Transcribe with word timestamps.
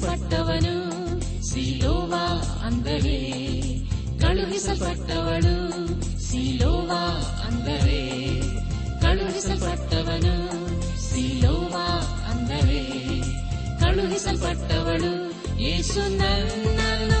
ಕಳುಹಿಸಲ್ಪಟ್ಟವನು 0.00 0.74
ಸಿಲೋವಾ 1.42 2.22
ಅಂದರೆ 2.66 3.16
ಕಳುಹಿಸಲ್ಪಟ್ಟವಳು 4.20 5.54
ಸಿಲೋವಾ 6.22 7.02
ಅಂದರೆ 7.46 8.00
ಕಳುಹಿಸಲ್ಪಟ್ಟವನು 9.00 10.34
ಸಿಲೋವಾ 11.10 11.86
ಅಂದರೆ 12.30 12.80
ಕಳುಹಿಸಲ್ಪಟ್ಟವಳು. 13.80 15.12
ಯೇಸು 15.62 16.00
ನನ್ನನ್ನು 16.16 17.20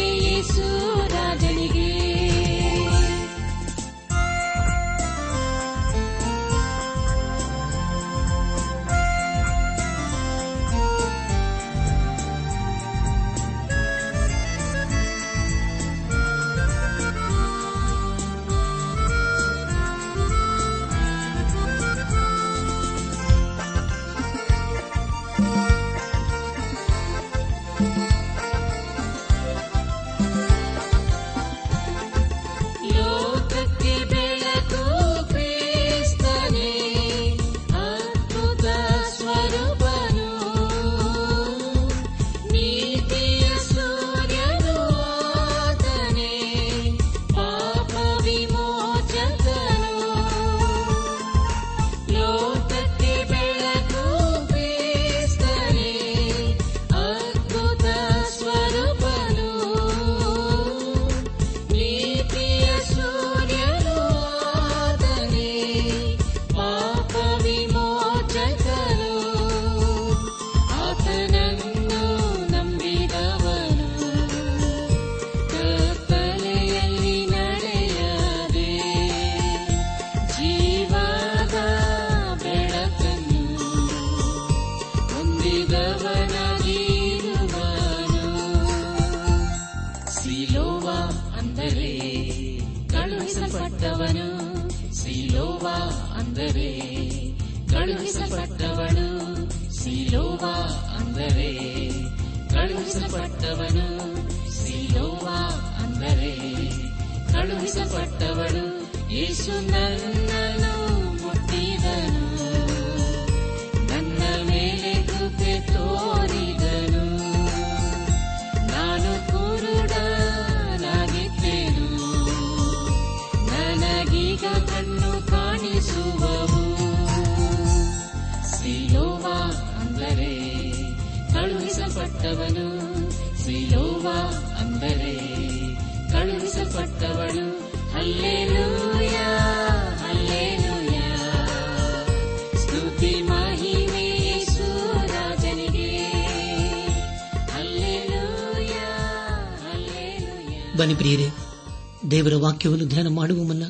ವಾಕ್ಯವನ್ನು 152.61 152.87
ಧ್ಯಾನ 152.87 153.07
ಮಾಡುವ 153.07 153.43
ಮುನ್ನ 153.43 153.63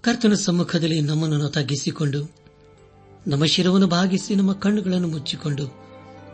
ಕರ್ತನ 0.00 0.34
ಸಮ್ಮುಖದಲ್ಲಿ 0.34 1.00
ನಮ್ಮನ್ನು 1.00 1.48
ತಗ್ಗಿಸಿಕೊಂಡು 1.48 2.34
ನಮ್ಮ 3.26 3.44
ಶಿರವನ್ನು 3.44 3.86
ಭಾಗಿಸಿ 3.86 4.34
ನಮ್ಮ 4.34 4.52
ಕಣ್ಣುಗಳನ್ನು 4.52 5.08
ಮುಚ್ಚಿಕೊಂಡು 5.08 5.64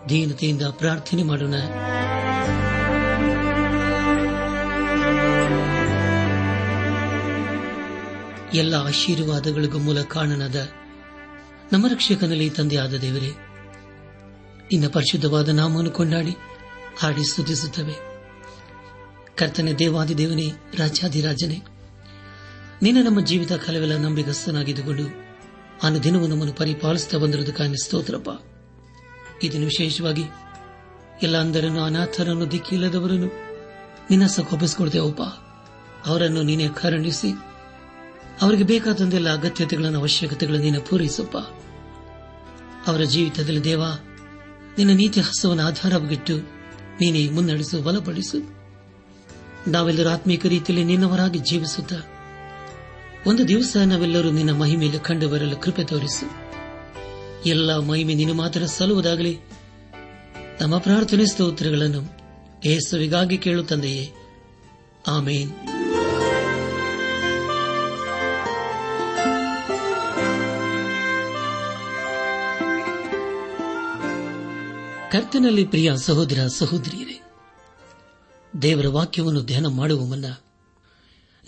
ದೀನತೆಯಿಂದ 0.09 0.63
ಪ್ರಾರ್ಥನೆ 0.63 1.23
ಮಾಡೋಣ. 1.23 1.55
ಎಲ್ಲ 8.55 8.75
ಆಶೀರ್ವಾದಗಳಿಗೂ 8.75 9.79
ಮೂಲ 9.79 10.03
ಕಾರಣನಾದ 10.03 10.69
ನಮ್ಮ 11.73 11.87
ರಕ್ಷಕನಲ್ಲಿ 11.87 12.51
ತಂದೆಯಾದ 12.51 12.95
ದೇವರೇ 12.95 13.33
ಇನ್ನ 14.73 14.89
ಪರಿಶುದ್ಧವಾದ 14.89 15.49
ನಾಮವನ್ನು 15.49 15.91
ಕೊಂಡಾಡಿ 15.91 16.37
ಹಾಡಿ 16.99 17.25
ಸ್ತುತಿಸುತ್ತವೆ. 17.25 18.14
ಕರ್ತನೆ 19.37 19.73
ದೇವಾದಿ 19.73 20.19
ದೇವನೇ 20.19 20.53
ರಾಜಾಧಿರಾಜನೇ 20.79 21.63
ನಿನ್ನ 22.83 23.05
ನಮ್ಮ 23.05 23.21
ಜೀವಿತ 23.21 23.53
ಕಾಲವೆಲ್ಲ 23.53 23.97
ನಂಬಿಗಸ್ತನಾಗಿದ್ದುಕೊಂಡು 23.97 25.25
ಅನು 25.83 26.05
ದಿನವೂ 26.05 26.27
ನಮ್ಮನ್ನು 26.27 26.55
ಪರಿಪಾಲಿಸುತ್ತಾ 26.55 27.19
ಬಂದಿರುವುದಕ್ಕಾಗಿ 27.19 27.85
ಸ್ತೋತ್ರಪ್ಪ. 27.85 28.31
ಇದನ್ನು 29.43 29.67
ವಿಶೇಷವಾಗಿ 29.67 30.23
ಎಲ್ಲ 31.23 31.37
ಅಂದರನ್ನು 31.37 31.81
ಅನಾಥರನ್ನು, 31.81 32.51
ದಿಕ್ಕಿಲ್ಲದವರನ್ನು 32.51 33.27
ನಿನ್ನ 34.11 34.27
ಸಕೊಪ್ಪಿಸಿಕೊಡ್ತೇವಪ್ಪ 34.27 35.23
ಅವರನ್ನು 36.09 36.43
ನೀನೇ 36.43 36.69
ಕರುಣಿಸಿ, 36.69 37.33
ಅವರಿಗೆ 38.43 38.63
ಬೇಕಾದಂತೆಲ್ಲ 38.63 39.33
ಅಗತ್ಯತೆಗಳನ್ನು, 39.33 39.99
ಅವಶ್ಯಕತೆಗಳನ್ನು 39.99 40.65
ನೀನು 40.65 40.81
ಪೂರೈಸಪ್ಪ. 40.81 41.37
ಅವರ 42.89 43.03
ಜೀವಿತದಲ್ಲಿ 43.03 43.65
ದೇವ, 43.65 43.83
ನಿನ್ನ 44.79 44.91
ನೀತಿ 44.91 45.21
ಹಸವನ್ನು 45.21 45.63
ಆಧಾರವಾಗಿಟ್ಟು 45.63 46.39
ನೀನೇ 47.01 47.29
ಮುನ್ನಡೆಸು, 47.29 47.83
ಬಲಪಡಿಸು. 47.83 48.54
ನಾವೆಲ್ಲರೂ 49.69 50.09
ಆತ್ಮೀಕ 50.09 50.47
ರೀತಿಯಲ್ಲಿ 50.47 50.85
ನಿನ್ನವರಾಗಿ 50.85 51.39
ಜೀವಿಸುತ್ತ 51.39 51.93
ಒಂದು 53.27 53.49
ದಿವಸ 53.49 53.77
ನಾವೆಲ್ಲರೂ 53.87 54.31
ನಿನ್ನ 54.31 54.53
ಮಹಿಮೆಯಲ್ಲಿ 54.53 55.01
ಕಂಡು 55.01 55.29
ಬರಲು 55.29 55.57
ಕೃಪೆ 55.57 55.85
ತೋರಿಸು. 55.85 56.31
ಎಲ್ಲ 57.47 57.79
ಮಹಿಮೆ 57.79 58.15
ನಿನ್ನ 58.15 58.33
ಮಾತ್ರ 58.33 58.67
ಸಲ್ಲುವುದಾಗಲಿ. 58.67 59.39
ನಮ್ಮ 60.61 60.79
ಪ್ರಾರ್ಥನೆ 60.79 61.27
ಸ್ತೋತ್ರಗಳನ್ನು 61.27 62.25
ಏಸುವಿಗಾಗಿ 62.65 63.39
ಕೇಳುತ್ತಂದೆಯೇ 63.39 64.13
ಆಮೇನ್. 65.07 65.53
ಕರ್ತನಲ್ಲಿ 75.13 75.65
ಪ್ರಿಯ 75.65 75.93
ಸಹೋದರ 75.97 76.47
ಸಹೋದರಿಯರೇ 76.47 77.04
ದೇವರ 78.65 78.89
ವಾಕ್ಯವನ್ನು 78.89 79.45
ಧ್ಯಾನ 79.45 79.67
ಮಾಡುವ 79.67 80.05
ಮುನ್ನ 80.05 80.25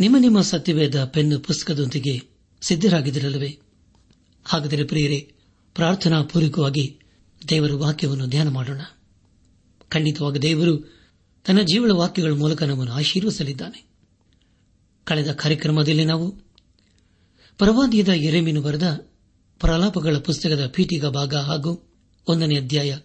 ನಿಮ್ಮ 0.00 0.16
ನಿಮ್ಮ 0.16 0.40
ಸತ್ಯವೇದ 0.40 1.04
ಪೆನ್ನು 1.04 1.40
ಪುಸ್ತಕದೊಂದಿಗೆ 1.40 2.22
ಸಿದ್ದರಾಗಿದ್ದಿರಲ್ಲವೇ 2.60 3.58
ಹಾಗಾದರೆ 4.44 4.84
ಪ್ರಿಯರೇ, 4.84 5.32
ಪ್ರಾರ್ಥನಾ 5.74 6.22
ಪೂರ್ವಕವಾಗಿ 6.22 7.00
ದೇವರ 7.48 7.72
ವಾಕ್ಯವನ್ನು 7.72 8.26
ಧ್ಯಾನ 8.26 8.48
ಮಾಡೋಣ. 8.48 8.80
ಖಂಡಿತವಾಗಿ 9.88 10.42
ದೇವರು 10.42 10.96
ತನ್ನ 11.46 11.60
ಜೀವನ 11.60 11.90
ವಾಕ್ಯಗಳ 11.90 12.32
ಮೂಲಕ 12.32 12.62
ನಮ್ಮನ್ನು 12.62 12.92
ಆಶೀರ್ವಿಸಲಿದ್ದಾನೆ 12.92 13.86
ಕಳೆದ 15.04 15.32
ಕಾರ್ಯಕ್ರಮದಲ್ಲಿ 15.32 16.04
ನಾವು 16.04 16.36
ಪರವಾದಿಯದ 17.58 18.08
ಎರೆಮೀನು 18.08 18.62
ಬರೆದ 18.62 19.10
ಪ್ರಲಾಪಗಳ 19.60 20.18
ಪುಸ್ತಕದ 20.18 20.66
ಪೀಠಿಗ 20.66 21.06
ಭಾಗ 21.06 21.34
ಹಾಗೂ 21.34 21.94
ಒಂದನೇ 22.28 22.56
ಅಧ್ಯಾಯ 22.56 22.98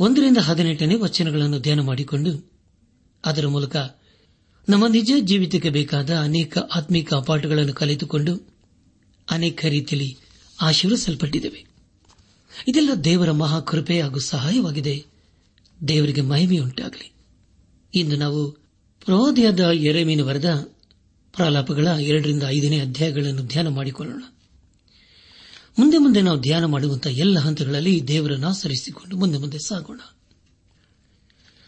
ಒಂದರಿಂದ 0.00 0.36
ಹದಿನೆಂಟನೇ 0.38 0.94
ವಚನಗಳನ್ನು 0.94 1.60
ಧ್ಯಾನ 1.60 1.80
ಮಾಡಿಕೊಂಡು 1.80 2.53
ಅದರ 3.24 3.46
ಮೂಲಕ 3.46 3.76
ನಮ್ಮ 4.68 4.86
ನಿಜ 4.86 5.12
ಜೀವಿತಕ್ಕೆ 5.20 5.70
ಬೇಕಾದ 5.70 6.10
ಅನೇಕ 6.10 6.58
ಆತ್ಮಿಕ 6.58 7.14
ಪಾಠಗಳನ್ನು 7.14 7.72
ಕಲಿತುಕೊಂಡು 7.72 8.54
ಅನೇಕ 9.30 9.64
ರೀತಿಯಲ್ಲಿ 9.64 10.18
ಆಶೀರ್ವಿಸಲ್ಪಟ್ಟಿದ್ದೇವೆ 10.60 11.66
ಇದೆಲ್ಲ 12.68 12.94
ದೇವರ 12.94 13.30
ಮಹಾಕೃಪೆ 13.30 14.00
ಹಾಗೂ 14.00 14.18
ಸಹಾಯವಾಗಿದೆ. 14.18 15.04
ದೇವರಿಗೆ 15.88 16.20
ಮಹಿಮೆಯುಂಟಾಗಲಿ. 16.20 17.12
ಇಂದು 17.94 18.16
ನಾವು 18.16 18.50
ಪ್ರವಾದಿಯಾದ 19.04 19.60
ಎರೆಮೀನು 19.60 20.26
ವರದ 20.26 20.72
ಪ್ರಲಾಪಗಳ 21.36 21.86
ಎರಡರಿಂದ 21.86 22.42
ಐದನೇ 22.46 22.80
ಅಧ್ಯಾಯಗಳನ್ನು 22.80 23.42
ಧ್ಯಾನ 23.42 23.68
ಮಾಡಿಕೊಳ್ಳೋಣ. 23.68 24.22
ಮುಂದೆ 25.78 25.98
ಮುಂದೆ 25.98 26.20
ನಾವು 26.20 26.40
ಧ್ಯಾನ 26.40 26.64
ಮಾಡುವಂತಹ 26.64 27.10
ಎಲ್ಲ 27.10 27.38
ಹಂತಗಳಲ್ಲಿ 27.38 28.08
ದೇವರನ್ನು 28.08 28.48
ಆಚರಿಸಿಕೊಂಡು 28.48 29.16
ಮುಂದೆ 29.16 29.38
ಮುಂದೆ 29.38 29.58
ಸಾಗೋಣ. 29.58 30.00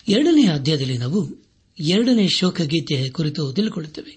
ಎರಡನೇ 0.08 0.46
ಅಧ್ಯಾಯದಲ್ಲಿ 0.46 0.98
ನಾವು 0.98 1.45
ಎರಡನೇ 1.80 2.28
ಶೋಕಗೀತೆ 2.28 3.10
ಕುರಿತು 3.10 3.52
ತಿಳಿಕೊಳ್ಳುತ್ತೇವೆ. 3.52 4.16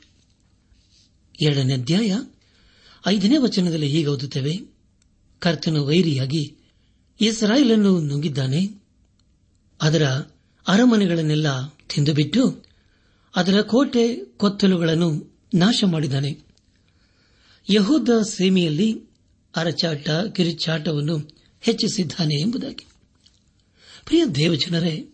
ಎರಡನೇ 1.41 1.73
ಅಧ್ಯಾಯ, 1.73 2.19
ಐದನೇ 3.07 3.37
ವಚನದಲ್ಲಿ 3.37 3.87
ಹೀಗೆ 3.87 4.07
ಓದುತ್ತೇವೆ. 4.07 4.59
ಕರ್ತನು 5.39 5.85
ವೈರಿಯಾಗಿ 5.85 6.55
ಇಸ್ರಾಯೇಲನ್ನು 7.21 7.99
ನುಂಗಿದ್ದಾನೆ. 7.99 8.83
ಅದರ 9.81 10.05
ಅರಮನೆಗಳನ್ನೆಲ್ಲ 10.67 11.67
ತಿಂದುಬಿಟ್ಟು 11.67 12.63
ಅದರ 13.35 13.61
ಕೋಟೆ 13.61 14.15
ಕೊತ್ತಲುಗಳನ್ನು 14.15 15.37
ನಾಶ 15.53 15.83
ಮಾಡಿದ್ದಾನೆ. 15.87 16.37
ಯಹೂದ 17.69 18.09
ಸೀಮೆಯಲ್ಲಿ 18.21 19.01
ಅರಚಾಟ, 19.55 20.09
ಕಿರಿಚಾಟವನ್ನು 20.35 21.37
ಹೆಚ್ಚಿಸಿದ್ದಾನೆ 21.61 22.41
ಎಂಬುದಾಗಿ. 22.41 22.85
ಪ್ರಿಯ 24.05 24.25
ದೇವಜನರೇ 24.25 25.09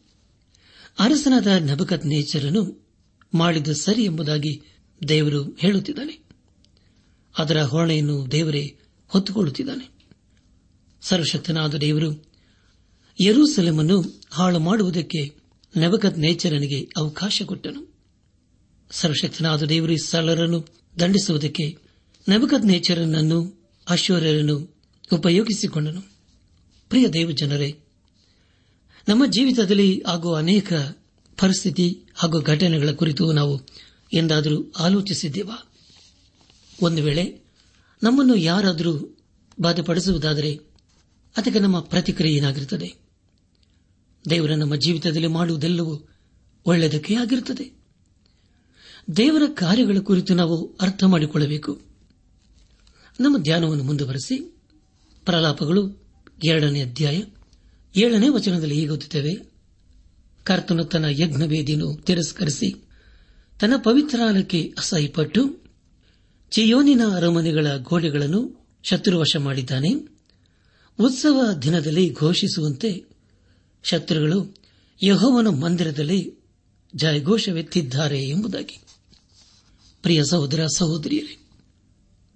ಅರಸನಾದ 1.00 1.48
ನಬಕತ್ 1.48 2.06
ನೇಚರನು 2.06 2.88
ಮಾಡಿದ್ದು 3.34 3.74
ಸರಿ 3.74 4.04
ಎಂಬುದಾಗಿ 4.04 4.62
ದೇವರು 5.08 5.44
ಹೇಳುತ್ತಿದ್ದಾನೆ. 5.44 6.26
ಅದರ 7.38 7.62
ಹೊಣೆಯನ್ನು 7.62 8.32
ದೇವರೇ 8.32 8.78
ಹೊತ್ತುಕೊಳ್ಳುತ್ತಿದ್ದಾನೆ. 9.08 9.90
ಸರ್ವಶಕ್ತನಾದ 11.02 11.76
ದೇವರು, 11.76 12.32
ಯರೂಸೆಲೆಮನ್ನು 13.22 14.22
ಹಾಳು 14.32 14.60
ಮಾಡುವುದಕ್ಕೆ 14.60 15.36
ನಬಕತ್ 15.78 16.20
ನೇಚರನಿಗೆ 16.20 16.88
ಅವಕಾಶ 16.98 17.42
ಕೊಟ್ಟನು. 17.46 17.96
ಸರ್ವಶಕ್ತನಾದ 18.92 19.64
ದೇವರು 19.64 20.06
ಸರಳರನ್ನು 20.06 20.68
ದಂಡಿಸುವುದಕ್ಕೆ 21.00 21.78
ನಬಕತ್ 22.30 22.66
ನೇಚರನನ್ನು 22.66 23.70
ಅಶ್ವರ್ಯರನ್ನು 23.90 24.84
ಉಪಯೋಗಿಸಿಕೊಂಡನು. 25.14 26.02
ಪ್ರಿಯ 26.90 27.08
ದೇವಜನರೇ 27.08 27.80
ನಮ್ಮ 29.08 29.26
ಜೀವಿತದಲ್ಲಿ 29.26 30.04
ಆಗುವ 30.08 30.36
ಅನೇಕ 30.36 30.74
ಪರಿಸ್ಥಿತಿ 31.40 32.06
ಹಾಗೂ 32.16 32.42
ಘಟನೆಗಳ 32.42 32.92
ಕುರಿತು 32.92 33.32
ನಾವು 33.32 33.62
ಎಂದಾದರೂ 34.14 34.72
ಆಲೋಚಿಸಿದ್ದೇವಾ? 34.80 35.72
ಒಂದು 36.82 37.04
ವೇಳೆ 37.04 37.42
ನಮ್ಮನ್ನು 38.04 38.36
ಯಾರಾದರೂ 38.36 39.18
ಬಾಧೆಪಡಿಸುವುದಾದರೆ 39.62 40.60
ಅದಕ್ಕೆ 41.38 41.60
ನಮ್ಮ 41.60 41.80
ಪ್ರತಿಕ್ರಿಯೆ 41.80 42.38
ಏನಾಗಿರುತ್ತದೆ? 42.38 42.96
ದೇವರ 44.30 44.52
ನಮ್ಮ 44.52 44.76
ಜೀವಿತದಲ್ಲಿ 44.76 45.28
ಮಾಡುವುದೆಲ್ಲವೂ 45.28 46.10
ಒಳ್ಳೆಯದಕ್ಕೆ 46.66 47.16
ಆಗಿರುತ್ತದೆ. 47.16 47.72
ದೇವರ 49.18 49.44
ಕಾರ್ಯಗಳ 49.54 49.98
ಕುರಿತು 49.98 50.36
ನಾವು 50.36 50.78
ಅರ್ಥ 50.82 51.04
ಮಾಡಿಕೊಳ್ಳಬೇಕು. 51.04 51.82
ನಮ್ಮ 53.20 53.38
ಧ್ಯಾನವನ್ನು 53.38 53.84
ಮುಂದುವರೆಸಿ 53.84 54.38
ಪ್ರಲಾಪಗಳು 55.26 56.06
ಎರಡನೇ 56.46 56.82
ಅಧ್ಯಾಯ 56.82 57.24
ಏಳನೇ 57.96 58.30
ವಚನದಲ್ಲಿ 58.30 58.76
ಹೀಗೆ 58.76 58.90
ಓದುತ್ತೇವೆ, 58.90 59.52
ಕರ್ತನು 60.44 60.86
ತನ್ನ 60.86 61.06
ಯಜ್ಞವೇದಿಯನ್ನು 61.10 61.96
ತಿರಸ್ಕರಿಸಿ 61.96 62.84
ತನ್ನ 63.60 63.74
ಪವಿತ್ರಾಲಕ್ಕೆ 63.78 64.74
ಅಸಹ್ಯಪಟ್ಟು 64.78 65.66
ಚಿಯೋನಿನ 66.52 67.02
ಅರಮನೆಗಳ 67.16 67.68
ಗೋಡೆಗಳನ್ನು 67.78 68.68
ಶತ್ರುವಶ 68.84 69.36
ಮಾಡಿದ್ದಾನೆ. 69.36 69.94
ಉತ್ಸವ 71.00 71.54
ದಿನದಲ್ಲಿ 71.62 72.14
ಘೋಷಿಸುವಂತೆ 72.14 73.04
ಶತ್ರುಗಳು 73.84 74.56
ಯಹೋವನ 75.04 75.48
ಮಂದಿರದಲ್ಲಿ 75.48 76.34
ಜಯಘೋಷವೆತ್ತಿದ್ದಾರೆ 76.96 78.28
ಎಂಬುದಾಗಿ. 78.28 78.82
ಪ್ರಿಯ 80.02 80.24
ಸಹೋದರ 80.30 80.66
ಸಹೋದರಿಯರೇ, 80.76 81.50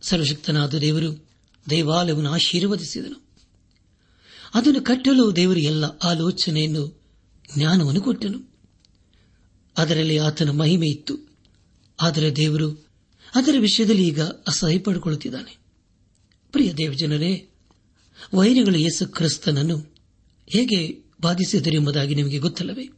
ಸರ್ವಶಕ್ತನಾದ 0.01 0.73
ದೇವರು 0.73 1.25
ದೇವಾಲಯವನ್ನು 1.69 2.31
ಆಶೀರ್ವದಿಸಿದನು. 2.31 3.28
ಅದನ್ನು 4.53 4.81
ಕಟ್ಟಲು 4.81 5.35
ದೇವರು 5.35 5.59
ಎಲ್ಲ 5.59 5.85
ಆಲೋಚನೆಯನ್ನು 5.85 7.01
ಜ್ಞಾನವನ್ನು 7.57 8.01
ಕೊಟ್ಟನು. 8.01 8.49
ಅದರಲ್ಲಿ 9.77 10.17
ಆತನ 10.17 10.49
ಮಹಿಮೆ 10.49 10.87
ಇತ್ತು. 10.87 11.29
ಆದರೆ 12.01 12.35
ದೇವರು 12.35 12.89
ಅದರ 13.35 13.55
ವಿಷಯದಲ್ಲಿ 13.59 14.07
ಈಗ 14.07 14.21
ಅಸಹ್ಯ 14.21 14.79
ಪಡಿಕೊಳ್ಳುತ್ತಿದ್ದಾನೆ 14.79 15.57
ಪ್ರಿಯ 16.51 16.73
ದೇವಜನರೇ, 16.73 17.49
ವೈರಿಗಳು 18.33 18.77
ಯೇಸು 18.77 19.07
ಕ್ರಿಸ್ತನನ್ನು 19.07 19.77
ಹೇಗೆ 20.49 21.03
ಬಾಧಿಸಿದರು 21.21 21.73
ಎಂಬುದಾಗಿ 21.73 22.15
ನಿಮಗೆ 22.15 22.39
ಗೊತ್ತಲ್ಲವೇ? 22.39 22.89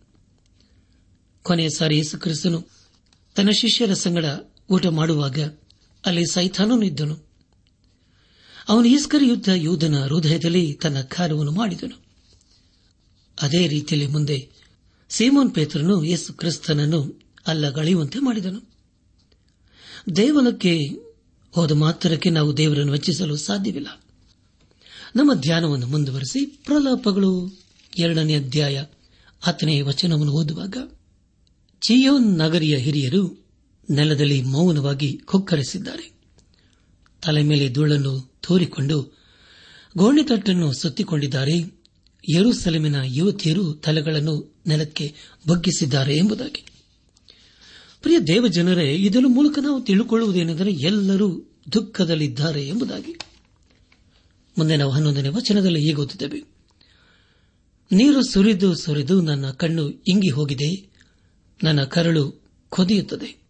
ಕೊನೆಯ 1.43 1.69
ಸಾರಿ 1.69 1.97
ಯೇಸು 1.97 2.19
ಕ್ರಿಸ್ತನು 2.19 2.67
ತನ್ನ 3.35 3.49
ಶಿಷ್ಯರ 3.49 3.93
ಸಂಗಡ 3.93 4.25
ಊಟ 4.69 4.85
ಮಾಡುವಾಗ 4.85 5.39
ಅಲ್ಲಿ 6.05 6.25
ಸೈತಾನನು 6.25 6.85
ಇದ್ದನು. 6.85 7.30
ಅವನು 8.71 8.85
ಈಸ್ಕರ್ 8.85 9.23
ಯುದ್ಧ 9.23 9.49
ಯೋಧನ 9.55 10.03
ಹೃದಯದಲ್ಲಿ 10.03 10.73
ತನ್ನ 10.73 11.01
ಕಾರ್ಯವನ್ನು 11.01 11.51
ಮಾಡಿದನು. 11.51 12.01
ಅದೇ 13.41 13.67
ರೀತಿಯಲ್ಲಿ 13.67 14.07
ಮುಂದೆ 14.07 14.49
ಸೀಮೋನ್ 15.09 15.55
ಪೇತ್ರನು 15.55 16.03
ಯೇಸು 16.03 16.33
ಕ್ರಿಸ್ತನನ್ನು 16.33 17.21
ಅಲ್ಲಗಳೆಯುವಂತೆ 17.47 18.19
ಮಾಡಿದನು. 18.19 18.69
ದೇವಲಕ್ಕೆ 20.15 20.77
ಹೋದ 21.51 21.71
ಮಾತ್ರಕ್ಕೆ 21.71 22.29
ನಾವು 22.29 22.57
ದೇವರನ್ನು 22.57 22.91
ವೆಚ್ಚಿಸಲು 22.91 23.37
ಸಾಧ್ಯವಿಲ್ಲ. 23.37 24.03
ನಮ್ಮ 25.15 25.33
ಧ್ಯಾನವನ್ನು 25.33 25.87
ಮುಂದುವರೆಸಿ 25.87 26.45
ಪ್ರಲಾಪಗಳು 26.45 27.51
ಎರಡನೇ 27.97 28.35
ಅಧ್ಯಾಯ 28.35 28.83
ಹತ್ತನೇ 29.41 29.81
ವಚನವನ್ನು 29.81 30.33
ಓದುವಾಗ, 30.33 30.77
ಚಿಯೋನ್ 31.81 32.37
ನಗರಿಯ 32.37 32.75
ಹಿರಿಯರು 32.75 33.45
ನೆಲದಲ್ಲಿ 33.89 34.41
ಮೌನವಾಗಿ 34.41 35.17
ಕೊಕ್ಕರಿಸಿದ್ದಾರೆ 35.17 36.11
ತಲೆ 37.21 37.43
ಮೇಲೆ 37.43 37.69
ಧೂಳನ್ನು 37.69 38.30
ತೋರಿಕೊಂಡು 38.47 39.17
ಗೋಣಿತಟ್ಟನ್ನು 39.97 40.73
ಸುತ್ತಿಕೊಂಡಿದ್ದಾರೆ. 40.73 41.81
ಯರುಸೆಲೆಮಿನ 42.35 42.95
ಯುವತಿಯರು 43.03 43.73
ತಲೆಗಳನ್ನು 43.73 44.55
ನೆಲಕ್ಕೆ 44.67 45.15
ಬಗ್ಗಿಸಿದ್ದಾರೆ 45.47 46.17
ಎಂಬುದಾಗಿ. 46.17 46.65
ಪ್ರಿಯ 48.01 48.19
ದೇವಜನರೇ, 48.19 48.95
ಇದರ 48.95 49.19
ಮೂಲಕ 49.27 49.59
ನಾವು 49.59 49.81
ತಿಳಿದುಕೊಳ್ಳುವುದೇನೆಂದರೆ 49.81 50.71
ಎಲ್ಲರೂ 50.73 51.51
ದುಃಖದಲ್ಲಿದ್ದಾರೆ 51.73 52.67
ಎಂಬುದಾಗಿ. 52.67 53.15
ಮುಂದೆ 54.57 54.77
ನಾವು 54.77 54.91
ಹನ್ನೊಂದನೇ 54.91 55.29
ವಚನದಲ್ಲಿ 55.29 55.89
ಈಗ 55.89 55.99
ಓದುತ್ತೇವೆ. 55.99 56.43
ನೀರು 57.91 58.31
ಸುರಿದು 58.31 58.75
ಸುರಿದು 58.75 59.21
ನನ್ನ 59.21 59.51
ಕಣ್ಣು 59.51 59.89
ಇಂಗಿ 59.89 60.29
ಹೋಗಿದೆ. 60.29 60.89
ನನ್ನ 61.63 61.83
ಕರಳು 61.83 62.41
ಕೊದಿಯುತ್ತದೆ. 62.69 63.41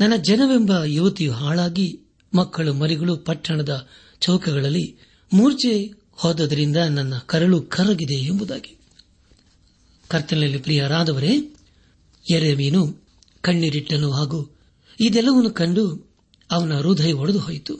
ನನ್ನ 0.00 0.16
ಜನವೆಂಬ 0.16 0.72
ಯುವತಿಯು 0.84 1.32
ಹಾಳಾಗಿ 1.32 2.00
ಮಕ್ಕಳು, 2.34 2.74
ಮರಿಗಳು 2.74 3.16
ಪಟ್ಟಣದ 3.16 3.88
ಚೌಕಗಳಲ್ಲಿ 4.20 4.96
ಮೂರ್ಛೆ 5.32 5.94
ಹೋದದರಿಂದ 6.12 6.76
ನನ್ನ 6.76 7.18
ಕರಳು 7.18 7.62
ಕರಗಿದೆ 7.62 8.14
ಎಂಬುದಾಗಿ. 8.14 8.76
ಕರ್ತನಲ್ಲಿ 10.08 10.58
ಪ್ರಿಯರಾದವರೇ 10.58 11.56
ಎರೆಮೀನು 12.30 13.04
ಕಣ್ಣೀರಿಟ್ಟನು 13.40 14.10
ಹಾಗೂ 14.10 14.56
ಇದೆಲ್ಲವನ್ನು 15.00 15.50
ಕಂಡು 15.50 16.10
ಅವನ 16.50 16.78
ಹೃದಯ 16.78 17.12
ಒಡೆದು 17.12 17.38
ಹೋಯಿತು. 17.38 17.76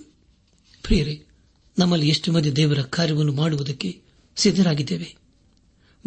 ಪ್ರಿಯರೇ, 0.82 1.22
ನಮ್ಮಲ್ಲಿ 1.78 2.08
ಎಷ್ಟು 2.08 2.32
ಮಂದಿ 2.32 2.56
ದೇವರ 2.56 2.82
ಕಾರ್ಯವನ್ನು 2.82 3.32
ಮಾಡುವುದಕ್ಕೆ 3.32 4.02
ಸಿದ್ದರಾಗಿದ್ದೇವೆ 4.36 5.16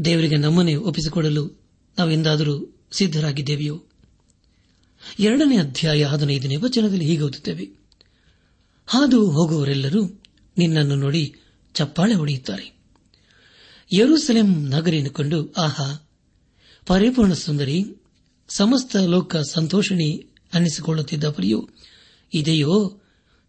ದೇವರಿಗೆ 0.05 0.35
ನಮ್ಮನ್ನೇ 0.35 0.75
ಒಪ್ಪಿಸಿಕೊಡಲು 0.75 1.61
ನಾವೆಂದಾದರೂ 1.97 2.75
ಸಿದ್ದರಾಗಿದ್ದೇವೆಯೋ 2.91 3.83
ಎರಡನೇ 5.19 5.57
ಅಧ್ಯಾಯ 5.57 6.03
ಹದಿನೈದನೇ 6.03 6.55
ವಚನದಲ್ಲಿ 6.55 7.05
ಹೀಗೆ 7.05 7.21
ಓದುತ್ತೇವೆ. 7.21 7.76
ಹಾದು 8.87 9.31
ಹೋಗುವವರೆಲ್ಲರೂ 9.31 10.23
ನಿನ್ನನ್ನು 10.57 10.95
ನೋಡಿ 10.95 11.35
ಚಪ್ಪಾಳೆ 11.73 12.13
ಹೊಡೆಯುತ್ತಾರೆ. 12.13 12.77
ಯರುಸಲೆಂ 13.93 14.67
ನಗರಿಯನ್ನು 14.67 15.11
ಕಂಡು, 15.11 15.53
ಆಹಾ, 15.53 16.09
ಪರಿಪೂರ್ಣ 16.85 17.33
ಸುಂದರಿ, 17.33 17.83
ಸಮಸ್ತ 18.49 18.95
ಲೋಕ 18.95 19.37
ಸಂತೋಷಣಿ 19.37 20.27
ಅನ್ನಿಸಿಕೊಳ್ಳುತ್ತಿದ್ದ 20.53 21.29
ಪ್ರಿಯು, 21.29 21.69
ಇದೆಯೋ 22.33 23.01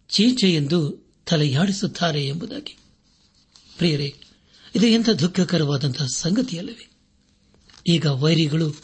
ಚೀಚೆ 0.08 0.54
ಎಂದು 0.54 1.08
ತಲೆಯಾಡಿಸುತ್ತಾರೆ 1.26 2.26
ಎಂಬುದಾಗಿ. 2.26 2.76
ಪ್ರಿಯರೇ, 3.76 4.14
ಇದು 4.74 4.86
ಎಂಥ 4.86 5.08
ದುಃಖಕರವಾದಂತಹ 5.08 6.06
ಸಂಗತಿಯಲ್ಲವೇ? 6.06 6.90
ಈಗ 7.88 8.06
ವೈರಿಗಳು 8.06 8.74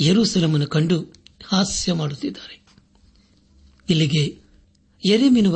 ಯರುಸಲಮನ್ನು 0.00 0.66
ಕಂಡು 0.66 1.12
ಹಾಸ್ಯ 1.46 1.92
ಮಾಡುತ್ತಿದ್ದಾರೆ. 1.92 2.62
ಇಲ್ಲಿಗೆ 3.90 4.47
ಎರೆಮೀನು 5.04 5.50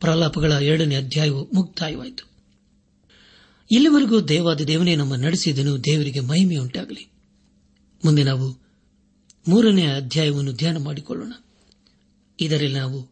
ಪ್ರಲಾಪಗಳ 0.00 0.52
ಎರಡನೇ 0.52 0.94
ಅಧ್ಯಾಯವು 0.94 1.50
ಮುಕ್ತಾಯವಾಯಿತು. 1.54 2.28
ಇಲ್ಲಿವರೆಗೂ 3.70 4.20
ದೇವಾದ 4.20 4.60
ದೇವನೇ 4.60 4.96
ನಮ್ಮ 4.96 5.14
ನಡೆಸಿದನು, 5.14 5.84
ದೇವರಿಗೆ 5.84 6.20
ಮಹಿಮೆಯುಂಟಾಗಲಿ. 6.20 7.10
ಮುಂದೆ 8.04 8.22
ನಾವು 8.22 8.68
ಮೂರನೇ 9.48 9.86
ಅಧ್ಯಾಯವನ್ನು 9.86 10.52
ಧ್ಯಾನ 10.52 10.76
ಮಾಡಿಕೊಳ್ಳೋಣ. 10.76 11.32
ಇದರಲ್ಲಿ 12.40 12.74
ನಾವು 12.74 13.08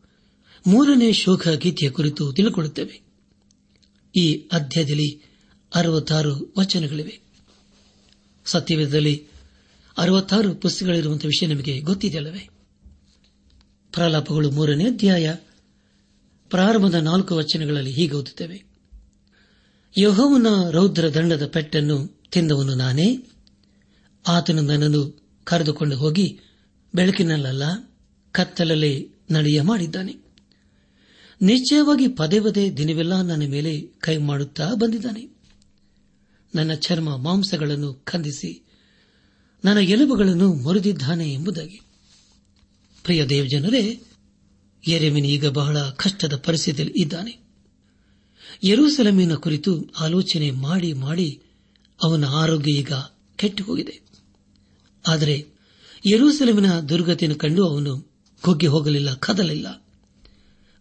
ಮೂರನೇ 0.67 1.13
ಶೋಕ 1.13 1.49
ಗೀತೆಯ 1.49 1.91
ಕುರಿತು 1.91 2.33
ತಿಳಿಕೊಳ್ಳುತ್ತೇವೆ. 2.33 3.01
ಈ 4.21 4.49
ಅಧ್ಯಾಯದಲ್ಲಿ 4.53 5.23
ಅರವತ್ತಾರು 5.75 6.55
ವಚನಗಳಿವೆ. 6.59 7.21
ಸತ್ಯವೇದದಲ್ಲಿ 8.45 9.27
ಅರವತ್ತಾರು 9.99 10.55
ಪುಸ್ತಕಗಳಿರುವಂತಹ 10.55 11.27
ವಿಷಯ 11.27 11.47
ನಮಗೆ 11.47 11.81
ಗೊತ್ತಿದೆಯಲ್ಲವೇ? 11.81 12.49
ಪ್ರಲಾಪಗಳು 13.93 14.51
ಮೂರನೇ 14.51 14.85
ಅಧ್ಯಾಯ 14.85 15.35
ಪ್ರಾರಂಭದ 16.51 16.95
ನಾಲ್ಕು 16.95 17.35
ವಚನಗಳಲ್ಲಿ 17.35 17.93
ಹೀಗೆ 17.93 18.15
ಓದುತ್ತೇವೆ. 18.15 18.65
ಯಹೋವನ 19.99 20.47
ರೌದ್ರ 20.71 21.15
ದಂಡದ 21.15 21.47
ಪೆಟ್ಟನ್ನು 21.47 22.21
ತಿಂದವನು 22.31 22.75
ನಾನೇ. 22.75 23.27
ಆತನು 24.29 24.63
ನನ್ನನ್ನು 24.63 25.27
ಕರೆದುಕೊಂಡು 25.45 25.97
ಹೋಗಿ 25.97 26.41
ಬೆಳಕಿನಲ್ಲ 26.95 27.63
ಕತ್ತಲಲ್ಲಿ 28.33 29.09
ನಡೆಯ 29.31 29.63
ಮಾಡಿದ್ದಾನೆ. 29.63 30.15
ನಿಶ್ಚಯವಾಗಿ 31.43 32.09
ಪದೇ 32.09 32.41
ಪದೇ 32.41 32.71
ದಿನವೆಲ್ಲ 32.71 33.23
ನನ್ನ 33.23 33.51
ಮೇಲೆ 33.51 33.81
ಕೈ 33.81 34.17
ಮಾಡುತ್ತಾ 34.17 34.75
ಬಂದಿದ್ದಾನೆ. 34.75 35.37
ನನ್ನ 36.55 36.75
ಚರ್ಮ 36.75 37.17
ಮಾಂಸಗಳನ್ನು 37.17 37.95
ಖಂದಿಸಿ 37.95 38.63
ನನ್ನ 39.65 39.79
ಎಲುಬುಗಳನ್ನು 39.79 40.55
ಮುರಿದಿದ್ದಾನೆ 40.55 41.33
ಎಂಬುದಾಗಿ. 41.33 41.81
ಪ್ರಿಯ 43.05 43.27
ದೇವಜನರೇ 43.27 44.06
ಎರೆಮಿನ 44.89 45.25
ಈಗ 45.25 45.47
ಬಹಳ 45.47 45.81
ಕಷ್ಟದ 45.81 46.37
ಪರಿಸ್ಥಿತಿಯಲ್ಲಿ 46.37 47.03
ಇದ್ದಾನೆ. 47.03 47.47
ಯರೂಸಲಮಿನ 48.65 49.35
ಕುರಿತು 49.35 49.91
ಆಲೋಚನೆ 50.01 50.51
ಮಾಡಿ 50.51 50.93
ಮಾಡಿ 50.93 51.43
ಅವನ 52.03 52.25
ಆರೋಗ್ಯ 52.25 52.73
ಈಗ 52.73 52.93
ಕೆಟ್ಟು 53.37 53.65
ಹೋಗಿದೆ 53.65 54.01
ಆದರೆ 55.09 55.47
ಯರೂಸಲಮಿನ 56.07 56.81
ದುರ್ಗತಿಯನ್ನು 56.81 57.39
ಕಂಡು 57.39 57.69
ಅವನು 57.69 58.17
ಕುಗ್ಗಿ 58.41 58.67
ಹೋಗಲಿಲ್ಲ, 58.67 59.15
ಕದಲಿಲ್ಲ. 59.15 59.83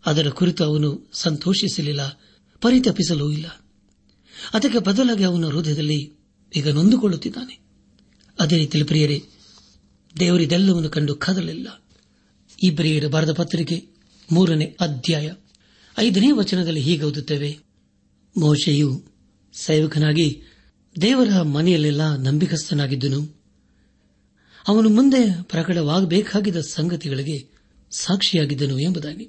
ಅದರ 0.06 0.30
ಕುರಿತು 0.30 0.64
ಅವನು 0.64 1.10
ಸಂತೋಷಿಸಲಿಲ್ಲ, 1.14 2.20
ಪರಿತಪಿಸಲೂ 2.62 3.32
ಇಲ್ಲ. 3.32 3.48
ಅದಕ್ಕೆ 4.54 4.80
ಬದಲಾಗಿ 4.80 5.24
ಅವನ 5.24 5.46
ಹೃದಯದಲ್ಲಿ 5.46 6.14
ಈಗ 6.56 6.70
ನೊಂದುಕೊಳ್ಳುತ್ತಿದ್ದಾನೆ. 6.70 7.60
ಅದೇ 8.40 8.58
ರೀತಿಯಲ್ಲಿ 8.58 8.88
ಪ್ರಿಯರೇ, 8.88 9.24
ದೇವರಿದೆಲ್ಲವನ್ನು 10.20 10.90
ಕಂಡು 10.90 11.16
ಕದಲಿಲ್ಲ. 11.16 11.85
ಈ 12.63 12.69
ಪ್ರಿಯರ 12.69 13.07
ಬರೆದ 13.07 13.31
ಪತ್ರಿಕೆ 13.33 13.88
ಮೂರನೇ 14.31 14.77
ಅಧ್ಯಾಯ. 14.81 15.31
ಐದನೇ 16.00 16.31
ವಚನದಲ್ಲಿ 16.31 16.79
ಹೀಗೆ 16.79 17.03
ಓದುತ್ತೇವೆ. 17.03 17.57
ಮೋಶೆಯು 18.38 19.03
ಸೇವಕನಾಗಿ 19.53 20.41
ದೇವರ 21.01 21.41
ಮನೆಯಲ್ಲೆಲ್ಲ 21.41 22.15
ನಂಬಿಕಸ್ಥನಾಗಿದ್ದನು 22.15 23.41
ಅವನು 24.67 24.89
ಮುಂದೆ 24.89 25.43
ಪ್ರಕಟವಾಗಬೇಕಾಗಿದ್ದ 25.43 26.57
ಸಂಗತಿಗಳಿಗೆ 26.57 27.50
ಸಾಕ್ಷಿಯಾಗಿದ್ದನು 27.97 28.79
ಎಂಬುದಾಗಿ. 28.79 29.25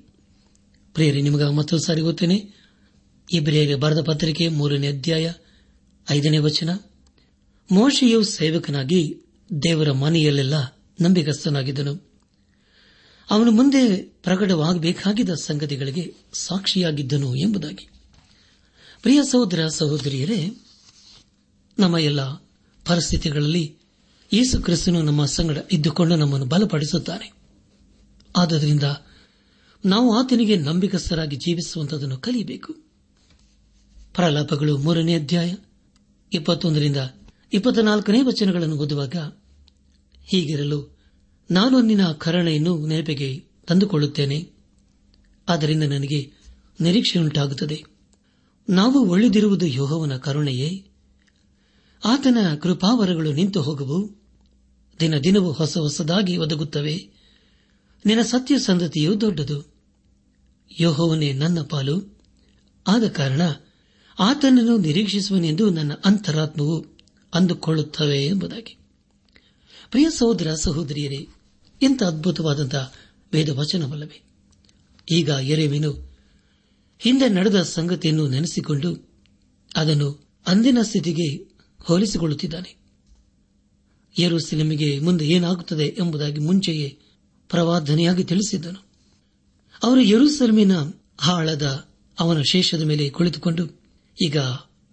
ಪ್ರಿಯರಿ 0.94 1.22
ನಿಮಗೆ 1.22 1.54
ಮತ್ತೊಂದು 1.54 1.86
ಸಾರಿ 1.86 2.00
ಗೊತ್ತೇನೆ 2.00 2.52
ಇಬ್ರಿಯರಿಗೆ 3.32 3.74
ಬರೆದ 3.74 4.00
ಪತ್ರಿಕೆ 4.00 4.48
ಮೂರನೇ 4.48 4.88
ಅಧ್ಯಾಯ, 4.88 5.32
ಐದನೇ 6.10 6.38
ವಚನ. 6.38 6.70
ಮೋಶೆಯು 7.72 8.24
ಸೇವಕನಾಗಿ 8.24 9.26
ದೇವರ 9.62 9.92
ಮನೆಯಲ್ಲೆಲ್ಲ 9.92 10.54
ನಂಬಿಕಸ್ಥನಾಗಿದ್ದನು 11.00 12.05
ಅವನು 13.30 13.50
ಮುಂದೆ 13.50 14.02
ಪ್ರಕಟವಾಗಬೇಕಾಗಿದ್ದ 14.02 15.30
ಸಂಗತಿಗಳಿಗೆ 15.30 16.14
ಸಾಕ್ಷಿಯಾಗಿದ್ದನು 16.32 17.34
ಎಂಬುದಾಗಿ. 17.34 17.88
ಪ್ರಿಯ 19.02 19.22
ಸಹೋದರ 19.22 19.68
ಸಹೋದರಿಯರೇ, 19.68 20.64
ನಮ್ಮ 21.78 21.98
ಎಲ್ಲ 21.98 22.34
ಪರಿಸ್ಥಿತಿಗಳಲ್ಲಿ 22.86 23.76
ಯೇಸು 24.32 24.62
ಕ್ರಿಸ್ತನು 24.62 25.02
ನಮ್ಮ 25.02 25.24
ಸಂಗಡ 25.24 25.58
ಇದ್ದುಕೊಂಡು 25.72 26.16
ನಮ್ಮನ್ನು 26.16 26.46
ಬಲಪಡಿಸುತ್ತಾನೆ. 26.46 27.32
ಆದ್ದರಿಂದ 28.36 28.82
ನಾವು 29.84 30.18
ಆತನಿಗೆ 30.18 30.56
ನಂಬಿಕಸ್ಥರಾಗಿ 30.56 31.36
ಜೀವಿಸುವಂತದನ್ನು 31.36 32.16
ಕಲಿಯಬೇಕು. 32.16 32.72
ಪ್ರಲಾಪಗಳು 34.14 34.78
ಮೂರನೇ 34.78 35.14
ಅಧ್ಯಾಯ 35.14 35.54
ಇಪ್ಪತ್ತೊಂದರಿಂದ 36.32 36.96
ಇಪ್ಪತ್ನಾಲ್ಕನೇ 37.52 38.22
ವಚನಗಳನ್ನು 38.22 38.76
ಓದುವಾಗ, 38.76 39.16
ಹೀಗಿರಲು 40.24 40.95
ನಾನು 41.50 41.80
ನಿನ್ನ 41.80 42.12
ಕರುಣೆಯನ್ನು 42.12 42.86
ನೆನಪಿಗೆ 42.86 43.44
ತಂದುಕೊಳ್ಳುತ್ತೇನೆ. 43.68 44.50
ಆದ್ದರಿಂದ 45.48 45.82
ನನಗೆ 45.82 46.32
ನಿರೀಕ್ಷೆಯುಂಟಾಗುತ್ತದೆ. 46.80 47.84
ನಾವು 48.68 49.08
ಒಳ್ಳೆದಿರುವುದು 49.08 49.66
ಯೋಹವನ 49.66 50.16
ಕರುಣೆಯೇ? 50.16 50.84
ಆತನ 52.04 52.54
ಕೃಪಾವರಗಳು 52.62 53.32
ನಿಂತು 53.32 53.62
ಹೋಗುವು? 53.62 54.22
ದಿನ 55.00 55.18
ದಿನವೂ 55.18 55.52
ಹೊಸ 55.52 55.78
ಹೊಸದಾಗಿ 55.78 56.36
ಒದಗುತ್ತವೆ. 56.36 57.08
ನಿನ್ನ 58.06 58.22
ಸತ್ಯ 58.22 58.58
ಸಂದತಿಯು 58.58 59.20
ದೊಡ್ಡದು. 59.20 59.74
ಯೋಹವನೇ 60.80 61.32
ನನ್ನ 61.32 61.62
ಪಾಲು. 61.62 62.18
ಆದ 62.86 63.08
ಕಾರಣ 63.08 63.40
ಆತನನ್ನು 64.18 64.78
ನಿರೀಕ್ಷಿಸುವನೆಂದು 64.78 65.70
ನನ್ನ 65.70 65.92
ಅಂತರಾತ್ಮವು 66.04 66.86
ಅಂದುಕೊಳ್ಳುತ್ತವೆ 67.34 68.26
ಎಂಬುದಾಗಿ. 68.26 68.78
ಪ್ರಿಯ 69.90 70.10
ಸಹೋದರ 70.10 70.54
ಸಹೋದರಿಯರೇ 70.54 71.28
ಇಂಥ 71.82 72.02
ಅದ್ಭುತವಾದಂತಹ 72.02 72.92
ವೇದ 73.32 73.48
ವಚನವಲ್ಲವೇ 73.48 74.22
ಈಗ 75.10 75.28
ಎರೆವಿನು 75.28 76.16
ಹಿಂದೆ 76.98 77.28
ನಡೆದ 77.28 77.62
ಸಂಗತಿಯನ್ನು 77.62 78.28
ನೆನೆಸಿಕೊಂಡು 78.28 79.10
ಅದನ್ನು 79.76 80.28
ಅಂದಿನ 80.46 80.78
ಸ್ಥಿತಿಗೆ 80.82 81.56
ಹೋಲಿಸಿಕೊಳ್ಳುತ್ತಿದ್ದಾನೆ. 81.82 82.76
ಯೆರೂಸಲೇಮಿಗೆ 84.18 84.98
ಮುಂದೆ 84.98 85.28
ಏನಾಗುತ್ತದೆ 85.28 85.96
ಎಂಬುದಾಗಿ 85.98 86.38
ಮುಂಚೆಯೇ 86.38 86.98
ಪ್ರವಾದನೆಯಾಗಿ 87.48 88.24
ತಿಳಿಸಿದ್ದನು. 88.24 88.86
ಅವರು 89.82 90.00
ಯೆರೂಸಲೇಮಿನ 90.00 90.72
ಹಾಳದ 91.18 91.88
ಅವನ 92.20 92.42
ಶೇಷದ 92.52 92.82
ಮೇಲೆ 92.82 93.10
ಕುಳಿತುಕೊಂಡು 93.10 93.80
ಈಗ 94.24 94.36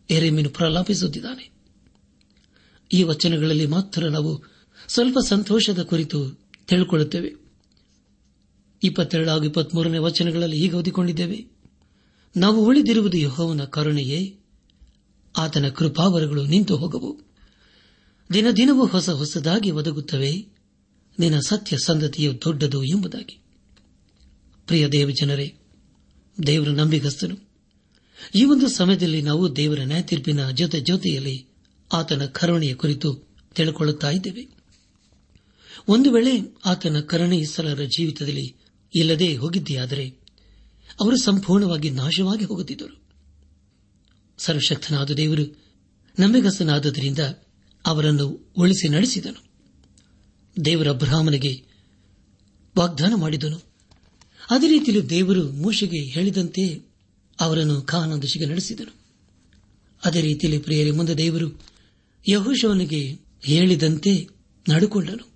ಎರೆಮೀನು 0.09 0.49
ಪ್ರಲಾಪಿಸುತ್ತಿದ್ದಾನೆ. 0.49 1.51
ಈ 2.93 3.03
ವಚನಗಳಲ್ಲಿ 3.03 3.65
ಮಾತ್ರ 3.65 4.07
ನಾವು 4.07 4.43
ಸ್ವಲ್ಪ 4.87 5.17
ಸಂತೋಷದ 5.19 5.83
ಕುರಿತು 5.83 6.42
ತಿಳಿದುಕೊಳ್ಳುತ್ತೇವೆ 6.67 7.43
ಇಪ್ಪತ್ತೆರಡು 8.84 9.29
ಹಾಗೂ 9.29 9.43
ಇಪ್ಪತ್ಮೂರನೇ 9.43 9.98
ವಚನಗಳಲ್ಲಿ 9.98 10.58
ಹೀಗೆ 10.58 10.75
ಓದಿಕೊಂಡಿದ್ದೇವೆ. 10.75 11.46
ನಾವು 12.38 12.65
ಉಳಿದಿರುವುದು 12.65 13.17
ಯಹೋವನ 13.17 13.63
ಕರುಣೆಯೇ, 13.63 14.39
ಆತನ 15.38 15.70
ಕೃಪಾವರಗಳು 15.70 16.46
ನಿಂತು 16.46 16.77
ಹೋಗವು. 16.77 17.20
ದಿನ 18.34 18.48
ದಿನವೂ 18.55 18.86
ಹೊಸ 18.86 19.10
ಹೊಸದಾಗಿ 19.10 19.72
ಒದಗುತ್ತವೆ. 19.72 20.48
ನಿನ್ನ 21.20 21.39
ಸತ್ಯ 21.39 21.77
ಸಂದತಿಯು 21.84 22.41
ದೊಡ್ಡದು 22.41 22.84
ಎಂಬುದಾಗಿ. 22.84 23.41
ಪ್ರಿಯ 24.67 24.88
ದೇವಜನರೇ 24.88 25.55
ದೇವರ 26.48 26.70
ನಂಬಿಗಸ್ತನು. 26.70 27.50
ಈ 28.36 28.46
ಒಂದು 28.46 28.70
ಸಮಯದಲ್ಲಿ 28.70 29.22
ನಾವು 29.22 29.55
ದೇವರ 29.55 29.79
ನ್ಯಾಯತೀರ್ಪಿನ 29.79 30.50
ಜೊತೆ 30.50 30.79
ಜೊತೆಯಲ್ಲಿ 30.79 31.48
ಆತನ 31.93 32.25
ಕರುಣೆಯ 32.25 32.75
ಕುರಿತು 32.75 33.27
ತಿಳಿಕೊಳ್ಳುತ್ತಾ 33.55 34.10
ಇದ್ದೇವೆ. 34.10 34.62
ಒಂದು 35.88 36.12
ವೇಳೆ 36.12 36.56
ಆತನ 36.65 37.00
ಕರುಣೆ 37.00 37.44
ಜೀವಿತದಲ್ಲಿ 37.86 38.56
ಇಲ್ಲದೆ 38.96 39.36
ಹೋಗಿದ್ದೆಯಾದರೆ 39.36 40.24
ಅವರು 41.01 41.24
ಸಂಪೂರ್ಣವಾಗಿ 41.24 41.89
ನಾಶವಾಗಿ 41.89 42.46
ಹೋಗುತ್ತಿದ್ದರು. 42.46 43.03
ಸರ್ವಶಕ್ತನಾದ 44.38 45.12
ದೇವರು 45.12 45.63
ನಂಬಿಗಸ್ತನಾದದರಿಂದ 46.20 47.20
ಅವರನ್ನು 47.86 48.53
ಉಳಿಸಿ 48.58 48.89
ನಡೆಸಿದನು. 48.89 49.53
ದೇವರ 50.65 50.92
ಬ್ರಾಹ್ಮನಿಗೆ 50.92 51.63
ವಾಗ್ದಾನ 52.77 53.13
ಮಾಡಿದನು. 53.15 53.62
ಅದೇ 54.50 54.68
ರೀತಿಯಲ್ಲಿ 54.68 55.10
ದೇವರು 55.10 55.51
ಮೂಷೆಗೆ 55.51 56.00
ಹೇಳಿದಂತೆ 56.00 56.94
ಅವರನ್ನು 57.39 57.82
ಕಾನ 57.82 58.20
ದಿಶೆಗೆ 58.20 58.46
ನಡೆಸಿದನು. 58.46 58.96
ಅದೇ 60.06 60.22
ರೀತಿಯಲ್ಲಿ 60.22 60.62
ಪ್ರಿಯರಿ, 60.62 60.92
ಮುಂದೆ 60.92 61.18
ದೇವರು 61.18 61.62
ಯಹುಶವನಿಗೆ 62.30 63.18
ಹೇಳಿದಂತೆ 63.44 64.27
ನಡುಕೊಂಡನು. 64.70 65.32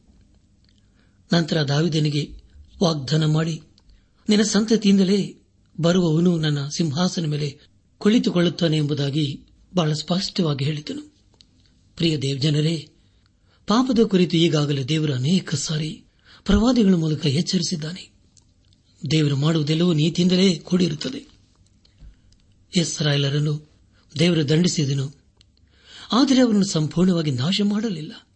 ನಂತರ 1.33 1.61
ದಾವಿದನಿಗೆ 1.61 2.23
ವಾಗ್ದಾನ 2.83 3.25
ಮಾಡಿ, 3.25 3.61
ನಿನ್ನ 4.29 4.43
ಸಂತತಿಯಿಂದಲೇ 4.43 5.35
ಬರುವವನು 5.81 6.37
ನನ್ನ 6.37 6.67
ಸಿಂಹಾಸನ 6.67 7.25
ಮೇಲೆ 7.25 7.59
ಕುಳಿತುಕೊಳ್ಳುತ್ತಾನೆ 7.97 8.77
ಎಂಬುದಾಗಿ 8.77 9.45
ಬಹಳ 9.75 9.93
ಸ್ಪಷ್ಟವಾಗಿ 9.93 10.65
ಹೇಳಿದನು. 10.65 11.13
ಪ್ರಿಯ 11.95 12.17
ದೇವಜನರೇ, 12.17 12.89
ಪಾಪದ 13.67 13.99
ಕುರಿತು 13.99 14.37
ಈಗಾಗಲೇ 14.37 14.83
ದೇವರು 14.83 15.13
ಅನೇಕ 15.13 15.55
ಸಾರಿ 15.55 16.03
ಪ್ರವಾದಿಗಳ 16.45 16.93
ಮೂಲಕ 16.93 17.25
ಎಚ್ಚರಿಸಿದ್ದಾನೆ. 17.25 18.09
ದೇವರು 19.11 19.35
ಮಾಡುವುದೆಲ್ಲವೂ 19.35 19.93
ನೀತಿಯಿಂದಲೇ 19.93 20.55
ಕೂಡಿರುತ್ತದೆ. 20.57 21.21
ಇಸ್ರಾಯೇಲರನ್ನು 22.75 23.69
ದೇವರು 24.19 24.49
ದಂಡಿಸಿದನು, 24.49 25.13
ಆದರೆ 26.11 26.39
ಅವರನ್ನು 26.41 26.65
ಸಂಪೂರ್ಣವಾಗಿ 26.65 27.31
ನಾಶ 27.31 27.61
ಮಾಡಲಿಲ್ಲ 27.63 28.27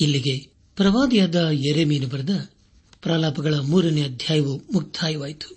ಇಲ್ಲಿಗೆ 0.00 0.59
ಪ್ರವಾದಿಯಾದ 0.80 1.34
ಎರೆಮೀನು 1.50 2.06
ಬರೆದ 2.06 2.50
ಪ್ರಲಾಪಗಳ 3.02 3.54
ಮೂರನೇ 3.54 4.02
ಅಧ್ಯಾಯವು 4.02 4.56
ಮುಕ್ತಾಯವಾಯಿತು. 4.72 5.56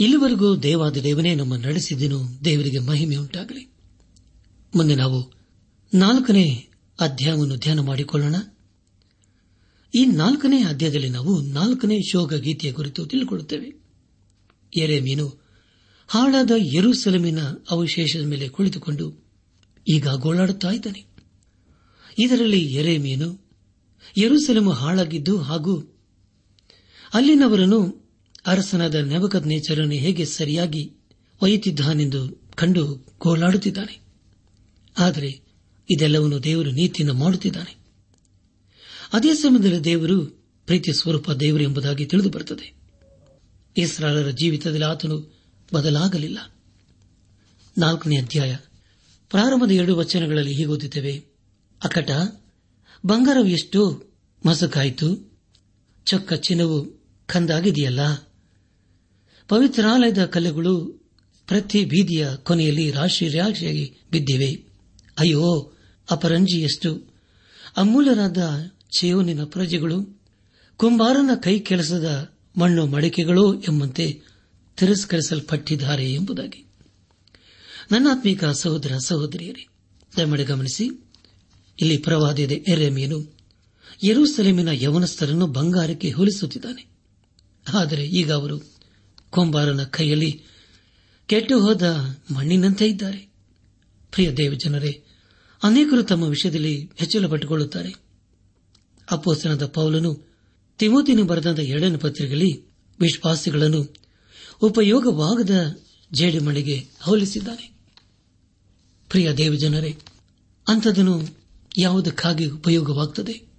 ಇಲ್ಲಿವರೆಗೂ 0.00 0.56
ದೇವಾದ 0.56 0.96
ದೇವನೇ 0.96 1.34
ನಮ್ಮ 1.34 1.56
ನಡೆಸಿದನು, 1.56 2.44
ದೇವರಿಗೆ 2.44 2.78
ಮಹಿಮೆ 2.78 3.16
ಉಂಟಾಗಲಿ. 3.16 3.72
ಮುಂದೆ 4.76 4.94
ನಾವು 4.94 5.32
ನಾಲ್ಕನೇ 5.94 6.68
ಅಧ್ಯಾಯವನ್ನು 7.00 7.56
ಧ್ಯಾನ 7.56 7.80
ಮಾಡಿಕೊಳ್ಳೋಣ. 7.80 8.36
ಈ 9.94 10.06
ನಾಲ್ಕನೇ 10.06 10.64
ಅಧ್ಯಾಯದಲ್ಲಿ 10.64 11.08
ನಾವು 11.08 11.40
ನಾಲ್ಕನೇ 11.40 12.00
ಶೋಕ 12.00 12.34
ಗೀತೆಯ 12.34 12.72
ಕುರಿತು 12.72 13.06
ತಿಳಿದುಕೊಳ್ಳುತ್ತೇವೆ 13.06 13.82
ಎರೆ 14.76 15.00
ಮೀನು 15.00 15.42
ಹಾಳಾದ 16.08 16.50
ಯರುಸಲಮಿನ 16.56 17.38
ಅವಶೇಷದ 17.70 18.24
ಮೇಲೆ 18.24 18.48
ಕುಳಿತುಕೊಂಡು 18.48 19.24
ಈಗ 19.88 20.08
ಗೋಳಾಡುತ್ತಾ 20.08 20.70
ಇದ್ದಾನೆ. 20.70 21.06
ಇದರಲ್ಲಿ 22.18 22.64
ಎರೆ 22.64 22.98
ಮೀನು 22.98 23.41
ಯರುಸಲಮು 24.16 24.70
ಹಾಳಾಗಿದ್ದು 24.70 25.38
ಹಾಗೂ 25.38 25.98
ಅಲ್ಲಿನವರನ್ನು 27.14 28.02
ಅರಸನಾದ 28.46 28.94
ನೆಬಕದ್ 28.94 29.46
ನೇಚರನ್ನು 29.46 29.94
ಹೇಗೆ 29.94 30.24
ಸರಿಯಾಗಿ 30.24 30.92
ಒಯ್ಯುತ್ತಿದ್ದಾನೆಂದು 31.42 32.42
ಕಂಡು 32.54 33.14
ಗೋಳಾಡುತ್ತಿದ್ದಾನೆ. 33.18 34.00
ಆದರೆ 34.98 35.40
ಇದೆಲ್ಲವನ್ನು 35.90 36.42
ದೇವರು 36.42 36.70
ನೀತಿಯಿಂದ 36.70 37.10
ಮಾಡುತ್ತಿದ್ದಾನೆ. 37.10 37.76
ಅದೇ 39.12 39.34
ಸಮಯದಲ್ಲಿ 39.34 39.84
ದೇವರು 39.84 40.26
ಪ್ರೀತಿ 40.66 40.92
ಸ್ವರೂಪ 40.92 41.30
ದೇವರು 41.30 41.62
ಎಂಬುದಾಗಿ 41.62 42.06
ತಿಳಿದು 42.06 42.30
ಬರುತ್ತದೆ 42.30 42.74
ಇಸ್ರಾಲರ 43.76 44.30
ಜೀವಿತದಲ್ಲಿ 44.30 44.84
ಆತನು 44.84 45.40
ಬದಲಾಗಲಿಲ್ಲ. 45.74 46.38
ನಾಲ್ಕನೇ 47.78 48.16
ಅಧ್ಯಾಯ. 48.16 48.56
ಪ್ರಾರಂಭದ 49.30 49.70
ಎರಡು 49.70 49.96
ವಚನಗಳಲ್ಲಿ 49.96 50.52
ಹೀಗೋದುತ್ತೇವೆ 50.52 51.24
ಅಕಟ 51.84 52.10
ಬಂಗಾರವು 53.06 53.46
ಎಷ್ಟು? 53.46 54.10
ಮಸಕಾಯಿತು. 54.46 55.32
ಚೊಕ್ಕ 56.04 56.32
ಚಿನ್ನವು 56.32 57.02
ಕಂದಾಗಿದೆಯಲ್ಲ. 57.26 58.14
ಪವಿತ್ರಾಲಯದ 59.48 60.24
ಕಲೆಗಳು 60.24 60.86
ಪ್ರತಿ 61.46 61.84
ಬೀದಿಯ 61.84 62.28
ಕೊನೆಯಲ್ಲಿ 62.36 62.90
ರಾಶಿ 62.90 63.28
ರಾಶಿಯಾಗಿ 63.28 63.96
ಬಿದ್ದಿವೆ. 64.10 64.64
ಅಯ್ಯೋ 65.18 65.72
ಅಪರಂಜಿಯಷ್ಟು 66.10 67.04
ಅಮೂಲ್ಯರಾದ 67.76 68.70
ಚೇಯೋನಿನ 68.98 69.44
ಪ್ರಜೆಗಳು, 69.44 70.22
ಕುಂಬಾರನ 70.76 71.30
ಕೈ 71.42 71.58
ಕೆಲಸದ 71.58 72.32
ಮಣ್ಣು 72.58 72.86
ಮಡಿಕೆಗಳು 72.86 73.60
ಎಂಬಂತೆ 73.60 74.22
ತಿರಸ್ಕರಿಸಲ್ಪಟ್ಟಿದ್ದಾರೆ 74.76 76.12
ಎಂಬುದಾಗಿ. 76.12 76.66
ನನ್ನಾತ್ಮೀಕ 77.92 78.44
ಸಹೋದರ 78.44 78.96
ಸಹೋದರಿಯರೇ, 79.06 79.66
ದಯಮಾಡಿ 80.16 80.44
ಗಮನಿಸಿ. 80.44 81.11
ಇಲ್ಲಿ 81.80 81.98
ಪ್ರವಾದಿದೆ 81.98 82.64
ಎರೆಮೀನು 82.68 83.38
ಯರೂಸಲೇಮಿನ 84.04 84.68
ಯವನಸ್ಥರನ್ನು 84.72 85.46
ಬಂಗಾರಕ್ಕೆ 85.46 86.10
ಹೋಲಿಸುತ್ತಿದ್ದಾನೆ. 86.10 86.86
ಆದರೆ 87.74 88.06
ಈಗ 88.06 88.32
ಅವರು 88.32 88.72
ಕೊಂಬಾರನ 89.30 89.82
ಕೈಯಲ್ಲಿ 89.82 90.42
ಕೆಟ್ಟು 91.26 91.60
ಹೋದ 91.60 91.82
ಮಣ್ಣಿನಂತೆ 92.30 92.86
ಇದ್ದಾರೆ. 92.88 93.32
ಪ್ರಿಯ 94.10 94.32
ದೇವಜನರೇ, 94.32 95.02
ಅನೇಕರು 95.62 96.02
ತಮ್ಮ 96.02 96.24
ವಿಷಯದಲ್ಲಿ 96.24 96.90
ಹೆಚ್ಚಳ 96.96 97.26
ಪಟ್ಟುಕೊಳ್ಳುತ್ತಾರೆ 97.26 97.94
ಅಪ್ಪೋಸನದ 99.10 99.66
ಪೌಲನು 99.66 100.28
ತಿಮೋತಿನ 100.78 101.22
ಬರೆದಂತ 101.22 101.58
ಎರಡನೇ 101.58 101.96
ಪತ್ರಿಕೆಯಲ್ಲಿ 101.96 102.66
ವಿಶ್ವಾಸಿಗಳನ್ನು 103.00 103.94
ಉಪಯೋಗವಾಗದ 104.62 105.80
ಜೇಡಿಮಣಿಗೆ 106.12 106.86
ಹೋಲಿಸಿದ್ದಾನೆ. 107.00 107.74
ಪ್ರಿಯ 109.10 109.32
ದೇವಜನರೇ, 109.32 109.96
ಅಂಥದನ್ನು 110.68 111.41
ಯಾವುದಕ್ಕಾಗಿ 111.78 112.46
ಉಪಯೋಗವಾಗುತ್ತದೆ 112.46 113.52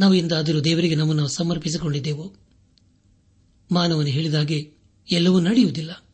ನಾವು 0.00 0.14
ಎಂದಾದರೂ 0.14 0.60
ದೇವರಿಗೆ 0.60 0.94
ನಮ್ಮನ್ನು 0.94 1.28
ಸಮರ್ಪಿಸಿಕೊಂಡಿದ್ದೇವೋ? 1.28 2.34
ಮಾನವನು 3.72 4.06
ಹೇಳಿದಾಗೆ 4.06 4.72
ಎಲ್ಲವೂ 5.12 5.40
ನಡೆಯುವುದಿಲ್ಲ. 5.40 6.04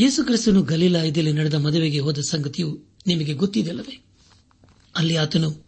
ಯೇಸು 0.00 0.24
ಕ್ರಿಸ್ತನು 0.24 0.62
ಗಲೀಲಾಯದಲ್ಲಿ 0.62 1.32
ನಡೆದ 1.32 1.54
ಮದುವೆಗೆ 1.54 1.98
ಹೋದ 1.98 2.18
ಸಂಗತಿಯು 2.18 2.84
ನಿಮಗೆ 3.06 3.32
ಗೊತ್ತಿದೆಯಲ್ಲವೇ? 3.32 4.04
ಅಲ್ಲಿ 4.96 5.16
ಆತನು 5.16 5.66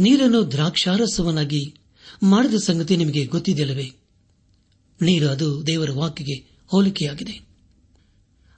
ನೀರನ್ನು 0.00 0.50
ದ್ರಾಕ್ಷಾರಸವನ್ನಾಗಿ 0.50 1.74
ಮಾಡಿದ 2.22 2.54
ಸಂಗತಿ 2.54 2.96
ನಿಮಗೆ 2.96 3.26
ಗೊತ್ತಿದೆಯಲ್ಲವೇ? 3.26 3.92
ನೀರು 5.02 5.28
ಅದು 5.28 5.66
ದೇವರ 5.66 5.90
ವಾಕ್ಯಗೆ 5.90 6.60
ಹೋಲಿಕೆಯಾಗಿದೆ. 6.66 7.32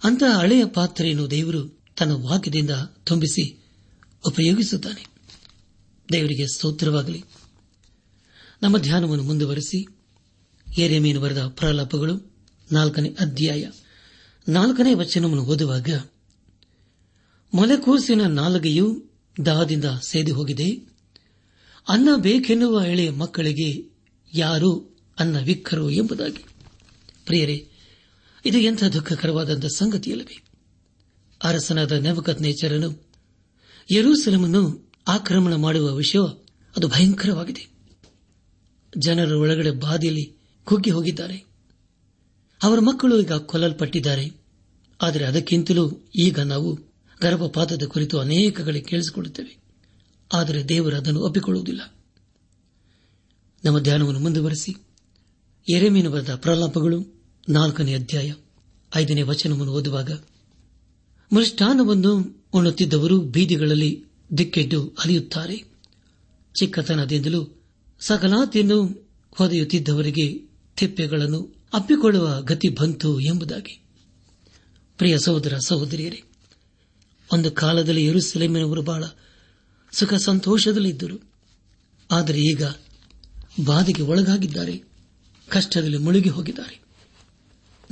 ಅಂತಹ 0.04 0.38
ಹಳೆಯ 0.38 0.64
ಪಾತ್ರೆಯನ್ನು 0.64 1.30
ದೇವರು 1.30 1.82
ತನ್ನ 1.98 2.12
ವಾಕ್ಯದಿಂದ 2.12 2.70
ತುಂಬಿಸಿ 3.04 3.63
ಉಪಯೋಗಿಸುತ್ತಾನೆ. 4.26 5.06
ದೇವರಿಗೆ 6.12 6.46
ಸ್ತೋತ್ರವಾಗಲಿ. 6.46 7.24
ನಮ್ಮ 8.62 8.78
ಧ್ಯಾನವನ್ನು 8.78 9.24
ಮುಂದುವರೆಸಿ 9.24 9.86
ಏರೆಮೀನು 10.78 11.20
ಬರೆದ 11.20 11.42
ಪ್ರಲಾಪಗಳು, 11.46 12.36
ನಾಲ್ಕನೇ 12.72 13.08
ಅಧ್ಯಾಯ. 13.20 13.70
ನಾಲ್ಕನೇ 14.48 14.94
ವಚನವನ್ನು 14.94 15.42
ಓದುವಾಗ, 15.42 15.88
ಮೊಲೆಕೂಸಿನ 17.54 18.22
ನಾಲಗೆಯು 18.22 19.04
ದಾಹದಿಂದ 19.46 19.84
ಸೇದಿ 20.08 20.30
ಹೋಗಿದೆ 20.30 20.70
ಅನ್ನ 21.88 22.08
ಬೇಕೆನ್ನುವ 22.16 22.84
ಎಳೆಯ 22.86 23.10
ಮಕ್ಕಳಿಗೆ 23.10 23.94
ಯಾರು 24.34 24.96
ಅನ್ನ 25.18 25.38
ವಿಕ್ಕರು 25.38 25.90
ಎಂಬುದಾಗಿ. 25.90 26.44
ಪ್ರಿಯರೇ, 27.26 27.68
ಇದು 28.46 28.58
ಎಂಥ 28.58 28.84
ದುಃಖಕರವಾದಂಥ 28.84 29.66
ಸಂಗತಿಯಲ್ಲವೇ? 29.66 30.42
ಅರಸನಾದ 31.44 31.92
ನೆವಕತ್ 31.92 32.42
ನೇಚರನು 32.42 33.13
ಯರೂಸಲಮನ್ನು 33.92 34.92
ಆಕ್ರಮಣ 35.08 35.54
ಮಾಡುವ 35.54 35.94
ವಿಷಯ 35.94 36.18
ಅದು 36.76 36.88
ಭಯಂಕರವಾಗಿದೆ. 36.88 37.68
ಜನರ 38.98 39.32
ಒಳಗಡೆ 39.32 39.70
ಬಾದಿಯಲ್ಲಿ 39.70 40.32
ಕುಗ್ಗಿ 40.64 40.90
ಹೋಗಿದ್ದಾರೆ. 40.90 41.44
ಅವರ 42.62 42.80
ಮಕ್ಕಳು 42.80 43.20
ಈಗ 43.20 43.32
ಕೊಲ್ಲಲ್ಪಟ್ಟಿದ್ದಾರೆ. 43.32 44.30
ಆದರೆ 45.02 45.24
ಅದಕ್ಕಿಂತಲೂ 45.24 45.92
ಈಗ 46.20 46.38
ನಾವು 46.38 46.78
ಗರ್ಭಪಾತದ 47.22 47.82
ಕುರಿತು 47.88 48.18
ಅನೇಕ 48.18 48.60
ಕೇಳಿಸಿಕೊಳ್ಳುತ್ತೇವೆ. 48.60 49.58
ಆದರೆ 50.34 50.68
ದೇವರು 50.68 50.96
ಅದನ್ನು 50.96 51.20
ಒಪ್ಪಿಕೊಳ್ಳುವುದಿಲ್ಲ. 51.20 51.94
ನಮ್ಮ 53.64 53.78
ಧ್ಯಾನವನ್ನು 53.78 54.20
ಮುಂದುವರೆಸಿ. 54.20 54.76
ಎರೆಮೀನು 55.74 56.10
ಬರೆದ 56.10 56.34
ಪ್ರಲಾಪಗಳು 56.34 57.22
ನಾಲ್ಕನೇ 57.48 57.94
ಅಧ್ಯಾಯ 57.94 58.32
ಐದನೇ 58.96 59.22
ವಚನವನ್ನು 59.22 59.72
ಓದುವಾಗ 59.72 60.22
ಮೃಷ್ಟಾನವನ್ನು 61.32 62.43
ಉಣ್ಣುತ್ತಿದ್ದವರು 62.54 63.20
ಬೀದಿಗಳಲ್ಲಿ 63.20 64.04
ದಿಕ್ಕೆದ್ದು 64.38 64.88
ಅಲಿಯುತ್ತಾರೆ 64.88 65.56
ಚಿಕ್ಕತನದಿಂದಲೂ 66.60 67.62
ಸಕಲಾತಿಯನ್ನು 68.00 69.08
ಹೊದೆಯುತ್ತಿದ್ದವರಿಗೆ 69.30 70.50
ತಿಪ್ಪೆಗಳನ್ನು 70.76 71.54
ಅಪ್ಪಿಕೊಳ್ಳುವ 71.74 72.42
ಗತಿ 72.42 72.68
ಬಂತು 72.68 73.20
ಎಂಬುದಾಗಿ. 73.20 73.82
ಪ್ರಿಯ 74.98 75.18
ಸಹೋದರ 75.18 75.58
ಸಹೋದರಿಯರೇ, 75.66 76.22
ಒಂದು 77.32 77.50
ಕಾಲದಲ್ಲಿ 77.50 78.04
ಎರುಸಲೇಮಿನವರು 78.04 78.82
ಬಹಳ 78.82 79.04
ಸುಖ 79.92 80.14
ಸಂತೋಷದಲ್ಲಿದ್ದರು. 80.14 81.32
ಆದರೆ 82.10 82.40
ಈಗ 82.40 82.64
ಬಾಧೆಗೆ 83.64 84.02
ಒಳಗಾಗಿದ್ದಾರೆ, 84.02 84.82
ಕಷ್ಟದಲ್ಲಿ 85.48 85.98
ಮುಳುಗಿ 85.98 86.28
ಹೋಗಿದ್ದಾರೆ. 86.28 86.80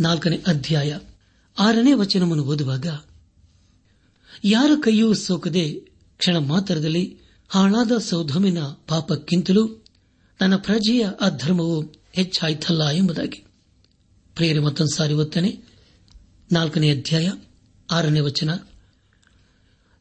ನಾಲ್ಕನೇ 0.00 0.36
ಅಧ್ಯಾಯ 0.46 0.98
ಆರನೇ 1.58 1.92
ವಚನವನ್ನು 1.92 2.44
ಓದುವಾಗ 2.44 2.86
ಯಾರ 4.44 4.70
ಕೈಯೂ 4.82 5.14
ಸೋಕದೆ 5.14 5.72
ಕ್ಷಣ 6.18 6.36
ಮಾತ್ರದಲ್ಲಿ 6.36 7.18
ಹಾಳಾದ 7.48 7.98
ಸೌಧಮಿನ 7.98 8.62
ಪಾಪಕ್ಕಿಂತಲೂ 8.62 9.84
ನನ್ನ 10.40 10.56
ಪ್ರಜೆಯ 10.56 11.06
ಅಧರ್ಮವು 11.20 11.82
ಹೆಚ್ಚಾಯ್ತಲ್ಲ 12.12 12.88
ಎಂಬುದಾಗಿ. 12.88 13.44
ಪ್ರೇರೆ 14.34 14.58
ಮತ್ತೊಂದು 14.58 14.96
ಸಾರಿ 14.96 15.14
ಓದ್ತಾನೆ 15.14 15.60
ನಾಲ್ಕನೇ 16.52 16.90
ಅಧ್ಯಾಯ, 16.90 17.30
ಆರನೇ 17.90 18.20
ವಚನ. 18.20 18.50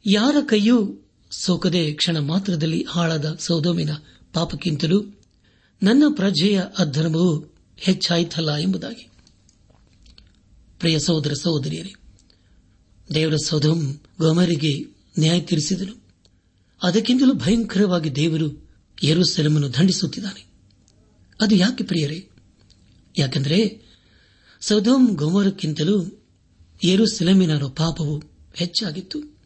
ಯಾರ 0.06 0.36
ಕೈಯೂ 0.46 0.98
ಸೋಕದೆ 1.32 1.94
ಕ್ಷಣ 1.94 2.20
ಮಾತ್ರದಲ್ಲಿ 2.20 2.86
ಹಾಳಾದ 2.90 3.36
ಸೌದೋಮಿನ 3.40 3.90
ಪಾಪಕ್ಕಿಂತಲೂ 4.34 5.04
ನನ್ನ 5.84 6.04
ಪ್ರಜೆಯ 6.16 6.62
ಅಧರ್ಮವು 6.78 7.54
ಹೆಚ್ಚಾಯಿತಲ್ಲ 7.78 8.56
ಎಂಬುದಾಗಿ. 8.56 9.10
ಪ್ರಿಯ 10.80 11.00
ಸಹೋದರ 11.00 11.34
ಸಹೋದರಿಯರೇ 11.34 11.94
ದೇವರ 13.14 13.36
ಸೌಧಂ 13.36 14.00
ಗೊಮರಿಗೆ 14.20 14.84
ನ್ಯಾಯ 15.20 15.40
ತೀರಿಸಿದನು. 15.42 16.02
ಅದಕ್ಕಿಂತಲೂ 16.84 17.34
ಭಯಂಕರವಾಗಿ 17.34 18.16
ದೇವರು 18.16 18.70
ಯರುಸೆಲಮನ್ನು 19.04 19.74
ದಂಡಿಸುತ್ತಿದ್ದಾನೆ. 19.74 20.46
ಅದು 21.42 21.56
ಯಾಕೆ 21.56 21.84
ಪ್ರಿಯರೇ? 21.84 22.30
ಯಾಕೆಂದರೆ 23.18 23.82
ಸೌಧೋಮ್ 24.62 25.18
ಗೊಮರಕ್ಕಿಂತಲೂ 25.18 26.26
ಯರುಸೆಲಮಿನರ 26.86 27.64
ಪಾಪವು 27.64 28.24
ಹೆಚ್ಚಾಗಿತ್ತು. 28.56 29.38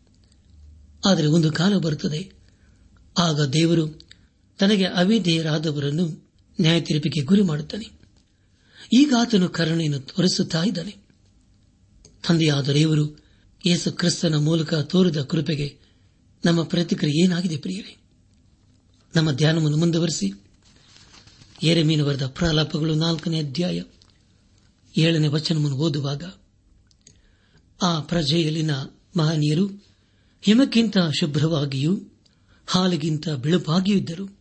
ಆದರೆ 1.06 1.28
ಒಂದು 1.28 1.52
ಕಾಲ 1.52 1.78
ಬರುತ್ತದೆ. 1.78 2.32
ಆಗ 3.18 3.42
ದೇವರು 3.42 4.00
ತನಗೆ 4.60 4.84
ಅವಿಧೇಯರಾದವರನ್ನು 4.84 6.30
ನ್ಯಾಯ 6.62 6.82
ತೀರ್ಪಿಗೆ 6.82 7.22
ಗುರಿ 7.22 7.42
ಮಾಡುತ್ತಾನೆ. 7.42 8.00
ಈಗ 8.94 9.14
ಆತನು 9.20 9.50
ಕರುಣೆಯನ್ನು 9.50 10.00
ತೋರಿಸುತ್ತಾ 10.00 10.64
ಇದ್ದಾನೆ. 10.64 10.96
ತಂದೆಯಾದ 12.28 12.70
ದೇವರು 12.70 13.25
ಯೇಸು 13.66 13.92
ಕ್ರಿಸ್ತನ 13.92 14.36
ಮೂಲಕ 14.36 14.74
ತೋರಿದ 14.74 15.18
ಕೃಪೆಗೆ 15.18 15.78
ನಮ್ಮ 16.46 16.64
ಪ್ರತಿಕ್ರಿಯೆ 16.64 17.24
ಏನಾಗಿದೆ 17.24 17.58
ಪ್ರಿಯರೇ? 17.58 17.98
ನಮ್ಮ 19.16 19.32
ಧ್ಯಾನವನ್ನು 19.32 19.78
ಮುಂದುವರೆಸಿ. 19.78 20.34
ಏರೆಮೀನು 21.64 22.06
ಬರೆದ 22.06 22.26
ಪ್ರಲಾಪಗಳು 22.26 22.96
ನಾಲ್ಕನೇ 22.96 23.40
ಅಧ್ಯಾಯ 23.40 23.82
ಏಳನೇ 24.98 25.28
ವಚನವನ್ನು 25.28 25.78
ಓದುವಾಗ, 25.78 26.24
ಆ 27.82 28.00
ಪ್ರಜೆಯಲ್ಲಿನ 28.00 28.72
ಮಹನೀಯರು 29.18 29.68
ಹಿಮಕ್ಕಿಂತ 30.42 30.98
ಶುಭ್ರವಾಗಿಯೂ 31.20 32.00
ಹಾಲಿಗಿಂತ 32.68 33.30
ಬಿಳುಪಾಗಿಯೂ 33.30 33.98
ಇದ್ದರು. 33.98 34.40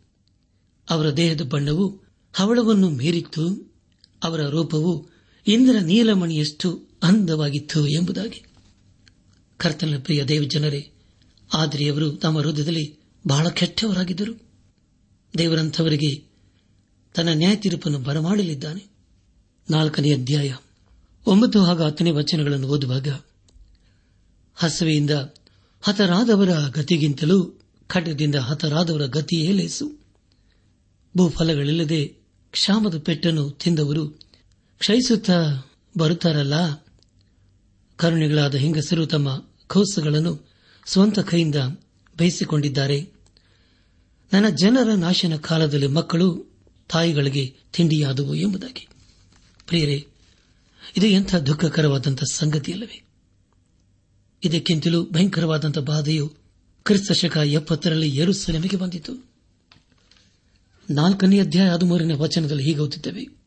ಅವರ 0.90 1.10
ದೇಹದ 1.10 1.40
ಬಣ್ಣವು 1.40 2.02
ಹವಳವನ್ನು 2.32 2.90
ಮೀರಿತ್ತು. 2.90 3.72
ಅವರ 4.22 4.46
ರೂಪವು 4.46 5.08
ಇಂದ್ರ 5.46 5.78
ನೀಲಮಣಿಯಷ್ಟು 5.78 6.88
ಅಂದವಾಗಿತ್ತು 7.02 7.87
ಎಂಬುದಾಗಿ. 7.87 8.44
ಕರ್ತನ 9.58 9.98
ಪ್ರಿಯ 9.98 10.24
ದೇವ 10.24 10.42
ಜನರೇ, 10.42 10.90
ಆದರೆ 11.54 11.88
ಅವರು 11.88 12.10
ತಮ್ಮ 12.12 12.38
ಹೃದಯದಲ್ಲಿ 12.38 12.98
ಬಹಳ 13.26 13.48
ಕೆಟ್ಟವರಾಗಿದ್ದರು. 13.48 14.34
ದೇವರಂಥವರಿಗೆ 15.38 16.24
ತನ್ನ 17.14 17.28
ನ್ಯಾಯ 17.32 17.56
ತೀರ್ಪನ್ನು 17.56 17.98
ಬರಮಾಡಲಿದ್ದಾನೆ. 17.98 18.84
ನಾಲ್ಕನೇ 19.70 20.12
ಅಧ್ಯಾಯ, 20.14 20.54
ಒಂಬತ್ತು 21.26 21.64
ಹಾಗೂ 21.64 21.82
ಹತ್ತನೇ 21.84 22.10
ವಚನಗಳನ್ನು 22.10 22.66
ಓದುವಾಗ, 22.68 23.08
ಹಸವೆಯಿಂದ 24.54 25.10
ಹತರಾದವರ 25.82 26.48
ಗತಿಗಿಂತಲೂ 26.68 27.60
ಖಡ್ಗದಿಂದ 27.86 28.34
ಹತರಾದವರ 28.34 29.06
ಗತಿಯೇ 29.06 29.52
ಲೇಸು 29.52 29.98
ಭೂಫಲಗಳಿಲ್ಲದೆ 31.16 32.06
ಕ್ಷಾಮದ 32.50 32.98
ಪೆಟ್ಟನ್ನು 32.98 33.50
ತಿಂದವರು 33.50 34.08
ಕ್ಷಯಿಸುತ್ತಾ 34.78 35.36
ಬರುತ್ತಾರಲ್ಲ? 35.98 36.83
ಕರುಣೆಗಳಾದ 37.96 38.54
ಹೆಂಗಸರು 38.54 39.07
ತಮ್ಮ 39.07 39.48
ಕೋಸಗಳನ್ನು 39.66 40.48
ಸ್ವಂತ 40.87 41.18
ಕೈಯಿಂದ 41.18 41.54
ಬಯಸಿಕೊಂಡಿದ್ದಾರೆ. 42.18 43.11
ನನ್ನ 44.33 44.48
ಜನರ 44.48 44.94
ನಾಶನ 44.94 45.37
ಕಾಲದಲ್ಲಿ 45.37 45.87
ಮಕ್ಕಳು 45.87 46.46
ತಾಯಿಗಳಿಗೆ 46.90 47.57
ತಿಂಡಿಯಾದವು 47.72 48.35
ಎಂಬುದಾಗಿ. 48.35 48.88
ಪ್ರಿಯರೇ, 49.66 50.07
ಇದು 50.96 51.07
ಎಂಥ 51.07 51.35
ದುಃಖಕರವಾದಂಥ 51.35 52.22
ಸಂಗತಿಯಲ್ಲವೇ? 52.33 53.04
ಇದಕ್ಕಿಂತಲೂ 54.44 55.11
ಭಯಂಕರವಾದಂಥ 55.11 55.78
ಬಾಧೆಯು 55.78 56.33
ಕ್ರಿಸ್ತ 56.85 57.12
ಶಕ 57.12 57.37
ಎಪ್ಪತ್ತರಲ್ಲಿ 57.37 58.16
ಯರುಸಲೆಮೆಗೆ 58.16 58.76
ಬಂದಿತು. 58.76 59.35
ನಾಲ್ಕನೇ 60.90 61.40
ಅಧ್ಯಾಯ 61.40 61.68
ಹದಿಮೂರನೇ 61.68 62.14
ವಚನದಲ್ಲಿ 62.14 62.62
ಹೀಗೆ 62.62 63.43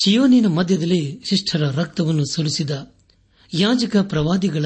ಚಿಯೋನಿನ 0.00 0.46
ಮಧ್ಯದಲ್ಲಿ 0.46 1.22
ಶಿಷ್ಟರ 1.28 1.70
ರಕ್ತವನ್ನು 1.70 2.24
ಸುರಿಸಿದ 2.24 2.94
ಯಾಜಕ 3.54 3.96
ಪ್ರವಾದಿಗಳ 3.96 4.64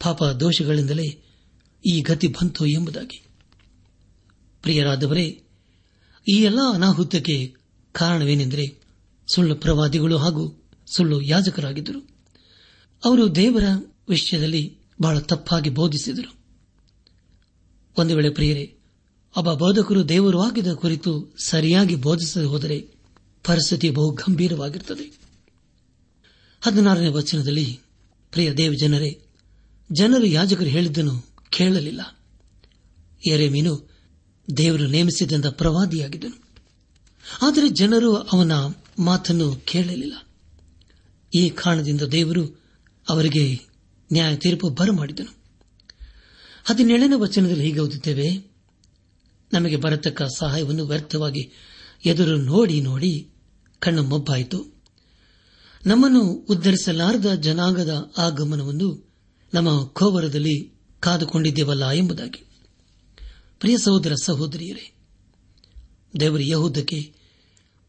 ಪಾಪ 0.00 0.24
ದೋಷಗಳಿಂದಲೇ 0.24 1.22
ಈ 1.86 2.00
ಗತಿ 2.00 2.26
ಬಂತು 2.26 2.66
ಎಂಬುದಾಗಿ. 2.66 3.24
ಪ್ರಿಯರಾದವರೇ, 4.62 5.42
ಈ 6.28 6.32
ಎಲ್ಲ 6.32 6.58
ಅನಾಹುತಕ್ಕೆ 6.74 7.54
ಕಾರಣವೇನೆಂದರೆ 7.92 8.78
ಸುಳ್ಳು 9.26 9.54
ಪ್ರವಾದಿಗಳು 9.54 10.16
ಹಾಗೂ 10.16 10.62
ಸುಳ್ಳು 10.86 11.22
ಯಾಜಕರಾಗಿದ್ದರು. 11.22 12.08
ಅವರು 13.04 13.34
ದೇವರ 13.34 13.62
ವಿಷಯದಲ್ಲಿ 14.08 14.78
ಬಹಳ 15.02 15.18
ತಪ್ಪಾಗಿ 15.18 15.70
ಬೋಧಿಸಿದರು. 15.70 16.36
ಒಂದು 17.98 18.16
ವೇಳೆ 18.16 18.30
ಪ್ರಿಯರೇ, 18.30 18.76
ಒಬ್ಬ 19.36 19.52
ಬೋಧಕರು 19.52 20.08
ದೇವರು 20.08 20.40
ಆಗಿದ 20.40 20.72
ಕುರಿತು 20.72 21.34
ಸರಿಯಾಗಿ 21.44 21.94
ಬೋಧಿಸದೆ 21.94 22.44
ಹೋದರೆ 22.44 22.95
ಪರಿಸ್ಥಿತಿ 23.46 23.90
ಬಹು 23.90 24.10
ಗಂಭೀರವಾಗಿರುತ್ತದೆ 24.10 25.18
ಹದಿನಾರನೇ 26.62 27.08
ವಚನದಲ್ಲಿ, 27.08 27.80
ಪ್ರಿಯ 28.30 28.52
ದೇವ 28.52 28.72
ಜನರೇ 28.72 29.26
ಜನರು 29.92 30.24
ಯಾಜಕರು 30.24 30.66
ಹೇಳಿದ್ದನ್ನು 30.66 31.26
ಕೇಳಲಿಲ್ಲ. 31.50 32.18
ಎರೆಮೀನು 33.26 33.90
ದೇವರು 34.56 34.86
ನೇಮಿಸಿದಂತ 34.86 35.46
ಪ್ರವಾದಿಯಾಗಿದ್ದನು. 35.46 36.46
ಆದರೆ 37.42 37.68
ಜನರು 37.68 38.16
ಅವನ 38.16 38.52
ಮಾತನ್ನು 38.98 39.56
ಕೇಳಲಿಲ್ಲ. 39.56 40.28
ಈ 41.34 41.50
ಕಾರಣದಿಂದ 41.50 42.02
ದೇವರು 42.02 42.62
ಅವರಿಗೆ 43.08 43.60
ನ್ಯಾಯ 44.12 44.36
ತೀರ್ಪು 44.36 44.68
ಬರಮಾಡಿದನು. 44.68 45.34
ಹದಿನೇಳನೇ 46.64 47.14
ವಚನದಲ್ಲಿ 47.16 47.64
ಹೀಗೆ 47.64 47.80
ಓದುತ್ತೇವೆ, 47.80 48.50
ನಮಗೆ 49.52 49.76
ಬರತಕ್ಕ 49.76 50.22
ಸಹಾಯವನ್ನು 50.22 50.86
ವ್ಯರ್ಥವಾಗಿ 50.86 51.52
ಎದುರು 52.04 52.36
ನೋಡಿ 52.36 52.80
ನೋಡಿ 52.80 53.28
ಕಣ್ಣು 53.80 54.02
ಮೊಬ್ಬಾಯಿತು 54.02 54.76
ನಮ್ಮನ್ನು 55.86 56.20
ಉದ್ದರಿಸಲಾರದ 56.22 57.34
ಜನಾಂಗದ 57.34 58.12
ಆಗಮನವನ್ನು 58.18 59.08
ನಮ್ಮ 59.54 59.84
ಕೋವರದಲ್ಲಿ 59.84 60.72
ಕಾದುಕೊಂಡಿದ್ದೇವಲ್ಲ 61.00 61.90
ಎಂಬುದಾಗಿ. 61.90 62.46
ಪ್ರಿಯ 63.60 63.78
ಸಹೋದರ 63.78 64.14
ಸಹೋದರಿಯರೇ, 64.22 64.94
ದೇವರ 66.20 66.40
ಯಹೂದಕ್ಕೆ 66.42 67.14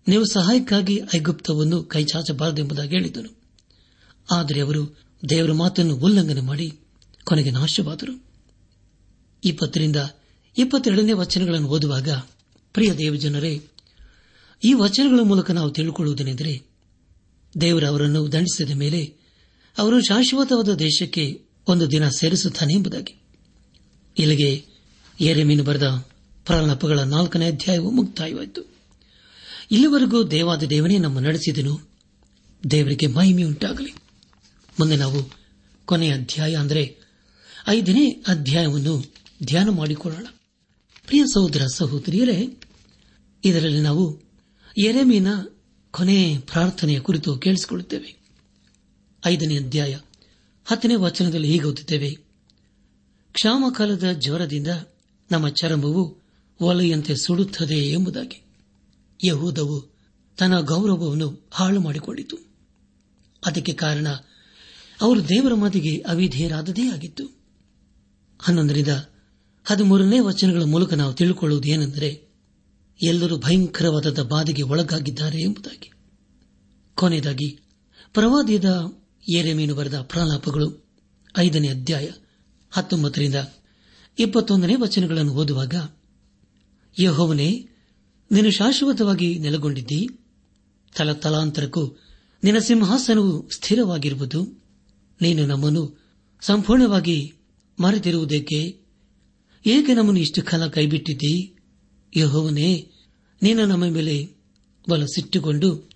ನೀವು 0.07 0.25
ಸಹಾಯಕ್ಕಾಗಿ 0.25 1.01
ಐಗುಪ್ತವನ್ನು 1.15 1.83
ಕೈಚಾಚಬಾರದೆಂಬುದಾಗಿ 1.83 2.89
ಹೇಳಿದನು. 2.89 3.41
ಆದರೆ 4.31 4.61
ಅವರು 4.61 4.99
ದೇವರ 5.29 5.51
ಮಾತನ್ನು 5.51 5.95
ಉಲ್ಲಂಘನೆ 5.95 6.41
ಮಾಡಿ 6.41 6.79
ಕೊನೆಗೆ 7.23 7.51
ನಾಶವಾದರು. 7.51 8.23
ಇಪ್ಪತ್ತರಿಂದ 9.43 9.95
ಇಪ್ಪತ್ತೆರಡನೇ 10.57 11.13
ವಚನಗಳನ್ನು 11.13 11.67
ಓದುವಾಗ, 11.67 12.09
ಪ್ರಿಯ 12.73 12.93
ದೇವಜನರೇ 12.93 13.61
ಈ 14.63 14.73
ವಚನಗಳ 14.73 15.19
ಮೂಲಕ 15.23 15.51
ನಾವು 15.51 15.69
ತಿಳಿದುಕೊಳ್ಳುವುದೇನೆಂದರೆ 15.69 16.63
ದೇವರು 17.61 17.87
ಅವರನ್ನು 17.87 18.31
ದಂಡಿಸಿದ 18.31 18.71
ಮೇಲೆ 18.71 19.15
ಅವರು 19.77 20.01
ಶಾಶ್ವತವಾದ 20.01 20.73
ದೇಶಕ್ಕೆ 20.73 21.41
ಒಂದು 21.67 21.91
ದಿನ 21.91 22.09
ಸೇರಿಸುತ್ತಾನೆ 22.09 22.73
ಎಂಬುದಾಗಿ. 22.73 23.21
ಇಲ್ಲಿಗೆ 24.17 24.65
ಏರೆಮೀನು 25.21 25.63
ಬರೆದ 25.63 26.07
ಪ್ರಾಣಪಗಳ 26.45 26.99
ನಾಲ್ಕನೇ 26.99 27.47
ಅಧ್ಯಾಯವು 27.47 27.91
ಮುಕ್ತಾಯವಾಯಿತು. 27.91 28.61
ಇಲ್ಲಿವರೆಗೂ 29.71 30.23
ದೇವಾದ 30.23 30.63
ದೇವನೇ 30.63 30.97
ನಮ್ಮ 30.97 31.19
ನಡೆಸಿದನು. 31.19 31.79
ದೇವರಿಗೆ 32.71 33.07
ಮಹಿಮೆಯುಂಟಾಗಲಿ. 33.07 33.93
ಮುಂದೆ 34.79 34.95
ನಾವು 34.95 35.31
ಕೊನೆಯ 35.85 36.13
ಅಧ್ಯಾಯ 36.13 36.55
ಅಂದರೆ 36.55 36.97
ಐದನೇ 37.67 38.09
ಅಧ್ಯಾಯವನ್ನು 38.09 39.13
ಧ್ಯಾನ 39.43 39.69
ಮಾಡಿಕೊಳ್ಳೋಣ. 39.69 40.25
ಪ್ರಿಯ 41.05 41.23
ಸಹೋದರ 41.33 41.65
ಸಹೋದರಿಯರೇ, 41.75 42.57
ಇದರಲ್ಲಿ 43.45 43.81
ನಾವು 43.81 44.26
ಎರೆಮೀನ 44.77 45.27
ಕೊನೆ 45.91 46.37
ಪ್ರಾರ್ಥನೆಯ 46.37 46.99
ಕುರಿತು 46.99 47.37
ಕೇಳಿಸಿಕೊಳ್ಳುತ್ತೇವೆ. 47.37 48.15
ಐದನೇ 49.25 49.57
ಅಧ್ಯಾಯ, 49.57 49.99
ಹತ್ತನೇ 50.65 50.95
ವಚನದಲ್ಲಿ 50.95 51.47
ಹೀಗೆ 51.47 51.63
ಓದುತ್ತೇವೆ. 51.63 52.09
ಕ್ಷಾಮಕಾಲದ 53.33 54.11
ಜ್ವರದಿಂದ 54.11 54.67
ನಮ್ಮ 55.31 55.49
ಚರ್ಮವು 55.49 56.17
ಒಲೆಯಂತೆ 56.61 57.15
ಸುಡುತ್ತದೆ 57.15 57.75
ಎಂಬುದಾಗಿ. 57.75 58.43
ಯಹೂದವು 59.27 59.97
ತನ್ನ 60.37 60.59
ಗೌರವವನ್ನು 60.59 61.47
ಹಾಳು 61.51 61.79
ಮಾಡಿಕೊಂಡಿತು. 61.79 62.37
ಅದಕ್ಕೆ 63.45 63.73
ಕಾರಣ 63.73 64.07
ಅವರು 65.01 65.29
ದೇವರ 65.29 65.53
ಮಾತಿಗೆ 65.53 65.97
ಅವಿಧೇಯರಾದದೇ 65.97 66.89
ಆಗಿತ್ತು. 66.89 67.37
ಹನ್ನೊಂದರಿಂದ 68.39 68.87
ಹದಿಮೂರನೇ 69.65 70.19
ವಚನಗಳ 70.19 70.63
ಮೂಲಕ 70.63 70.93
ನಾವು 70.93 71.13
ತಿಳಿದುಕೊಳ್ಳುವುದು 71.13 71.67
ಏನೆಂದರೆ 71.67 72.26
ಎಲ್ಲರೂ 73.01 73.37
ಭಯಂಕರವಾದ 73.37 74.21
ಬಾಧೆಗೆ 74.21 74.61
ಒಳಗಾಗಿದ್ದಾರೆ 74.61 75.41
ಎಂಬುದಾಗಿ. 75.41 75.91
ಕೊನೆಯದಾಗಿ, 76.95 77.59
ಪ್ರವಾದಿಯದ 78.13 78.93
ಏರೆಮೀನು 79.29 79.75
ಬರೆದ 79.75 79.99
ಪ್ರಾಲಾಪಗಳು, 80.01 80.87
ಐದನೇ 81.37 81.67
ಅಧ್ಯಾಯ, 81.67 82.09
ಹತ್ತೊಂಬತ್ತರಿಂದ 82.71 83.35
ಇಪ್ಪತ್ತೊಂದನೇ 84.19 84.75
ವಚನಗಳನ್ನು 84.75 85.33
ಓದುವಾಗ, 85.33 85.75
ಯಹೋವನೇ, 86.99 87.69
ನೀನು 88.31 88.51
ಶಾಶ್ವತವಾಗಿ 88.51 89.39
ನೆಲೆಗೊಂಡಿದ್ದೀ? 89.39 90.07
ತಲತಲಾಂತರಕ್ಕೂ 90.95 91.99
ನಿನ್ನ 92.43 92.59
ಸಿಂಹಾಸನವು 92.59 93.49
ಸ್ಥಿರವಾಗಿರುವುದು, 93.49 94.63
ನೀನು 95.21 95.45
ನಮ್ಮನ್ನು 95.45 96.07
ಸಂಪೂರ್ಣವಾಗಿ 96.41 97.33
ಮರೆತಿರುವುದಕ್ಕೆ 97.79 98.81
ಏಕೆ 99.65 99.93
ನಮ್ಮನ್ನು 99.93 100.19
ಇಷ್ಟು 100.19 100.43
ಕಾಲ 100.43 100.67
ಕೈಬಿಟ್ಟಿದ್ದಿ? 100.67 101.56
ಯಹೋವನೇ, 102.15 102.91
ನೀನು 103.43 103.65
ನಮ್ಮ 103.65 103.85
ಮೇಲೆ 103.85 104.29
ಬಲ 104.89 105.05
ಸಿಟ್ಟುಕೊಂಡು 105.05 105.89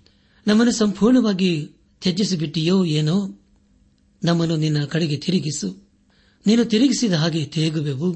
ನಮ್ಮನ್ನು 0.48 0.74
ಸಂಪೂರ್ಣವಾಗಿ 0.74 1.70
ತ್ಯಜಿಸಿಬಿಟ್ಟಿಯೋ 2.02 2.86
ಏನೋ, 2.86 3.40
ನಮ್ಮನ್ನು 4.24 4.56
ನಿನ್ನ 4.56 4.86
ಕಡೆಗೆ 4.86 5.18
ತಿರುಗಿಸು. 5.18 5.90
ನೀನು 6.48 6.66
ತಿರುಗಿಸಿದ 6.66 7.14
ಹಾಗೆ 7.14 7.46
ತೇಗುವೆವು. 7.46 8.14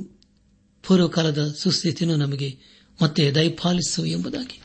ಪೂರ್ವಕಾಲದ 0.88 1.56
ಸುಸ್ಥಿತಿಯನ್ನು 1.60 2.18
ನಮಗೆ 2.18 2.58
ಮತ್ತೆ 3.02 3.32
ದಯಪಾಲಿಸು 3.32 4.06
ಎಂಬುದಾಗಿ. 4.06 4.62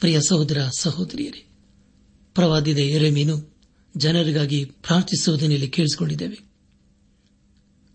ಪ್ರಿಯ 0.00 0.20
ಸಹೋದರ 0.28 0.68
ಸಹೋದರಿಯರೇ, 0.78 1.46
ಪ್ರವಾದಿದ 2.34 2.78
ಎರೆಮೀನು 2.78 3.56
ಜನರಿಗಾಗಿ 3.96 4.64
ಪ್ರಾರ್ಥಿಸುವುದನ್ನು 4.64 5.54
ಇಲ್ಲಿ 5.54 5.68
ಕೇಳಿಸಿಕೊಂಡಿದ್ದೇವೆ. 5.68 6.38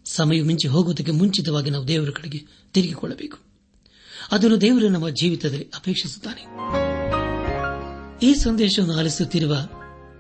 ಸಮಯ 0.06 0.42
ಮಿಂಚಿ 0.42 0.68
ಹೋಗುವುದಕ್ಕೆ 0.68 1.12
ಮುಂಚಿತವಾಗಿ 1.12 1.70
ನಾವು 1.70 1.88
ದೇವರ 1.88 2.10
ಕಡೆಗೆ 2.10 2.40
ತಿರುಗಿಕೊಳ್ಳಬೇಕು. 2.74 3.55
ಅದನ್ನು 4.32 4.62
ದೇವರು 4.62 4.90
ನಮ್ಮ 4.90 5.10
ಜೀವಿತದಲ್ಲಿ 5.10 5.72
ಅಪೇಕ್ಷಿಸುತ್ತಾನೆ. 5.76 6.42
ಈ 8.26 8.34
ಸಂದೇಶವನ್ನು 8.34 8.98
ಆಲಿಸುತ್ತಿರುವ 8.98 9.58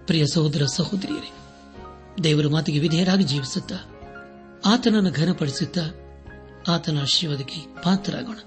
ಪ್ರಿಯ 0.05 0.27
ಸಹೋದರ 0.27 0.65
ಸಹೋದರಿಯರೇ, 0.65 1.31
ದೇವರ 2.23 2.47
ಮಾತಿಗೆ 2.47 2.79
ವಿಧೇಯರಾಗಿ 2.79 3.23
ಜೀವಿಸುತ್ತಾ, 3.23 3.75
ಆತನನ್ನು 4.65 5.11
ಘನಪಡಿಸುತ್ತಾ 5.11 5.81
ಆತನ 6.67 7.01
ಆಶೀರ್ವಾದಕ್ಕೆ 7.01 7.81
ಪಾತ್ರರಾಗೋಣ. 7.83 8.37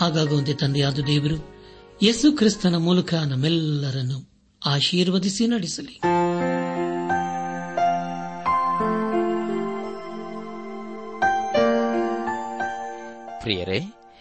ಹಾಗಾಗುವಂತೆ 0.00 0.54
ತಂದೆಯಾದ 0.54 0.98
ದೇವರು 0.98 1.54
ಯೇಸು 2.02 2.32
ಕ್ರಿಸ್ತನ 2.32 2.74
ಮೂಲಕ 2.74 3.14
ನಮ್ಮೆಲ್ಲರನ್ನು 3.14 4.30
ಆಶೀರ್ವದಿಸಿ 4.66 5.46
ನಡೆಸಲಿ. 5.46 6.00
ಪ್ರಿಯರೇ 13.40 13.99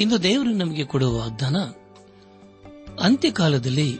ಇಂದು 0.00 0.22
ದೇವರು 0.22 0.50
ನಮಗೆ 0.50 0.84
ಕೊಡುವ 0.84 1.18
ವಾಗ್ದಾನ 1.18 1.56
ಅಂತ್ಯಕಾಲದಲ್ಲಿ 3.02 3.98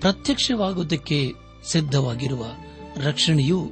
ಪ್ರತ್ಯಕ್ಷವಾಗುವುದಕ್ಕೆ 0.00 1.32
ಸಿದ್ಧವಾಗಿರುವ 1.64 2.46
ರಕ್ಷಣೆಯು 2.96 3.70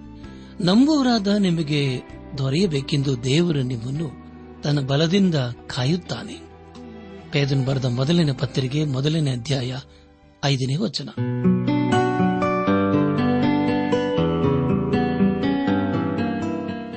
ನಂಬುವರಾದ 0.60 1.26
ನಿಮಗೆ 1.26 2.00
ದೊರೆಯಬೇಕೆಂದು 2.38 3.24
ದೇವರು 3.24 3.62
ನಿಮ್ಮನ್ನು 3.62 4.10
ತನ್ನ 4.62 4.80
ಬಲದಿಂದ 4.80 5.34
ಕಾಯುತ್ತಾನೆ. 5.74 6.34
ಪೇದನ್ 7.30 7.66
ಬರೆದ 7.66 7.84
ಮೊದಲನೇ 7.84 8.32
ಪತ್ರಿಕೆ, 8.32 8.84
ಮೊದಲನೇ 8.84 9.30
ಅಧ್ಯಾಯ 9.30 9.76
ಐದನೇ 10.44 10.76
ವಚನ. 10.76 11.08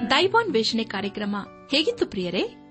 ದೈವಾನ್ 0.10 0.54
ವೇಷಣೆ 0.54 0.84
ಕಾರ್ಯಕ್ರಮ 0.84 1.36
ಹೇಗಿತ್ತು 1.72 2.06
ಪ್ರಿಯರೇ? 2.06 2.71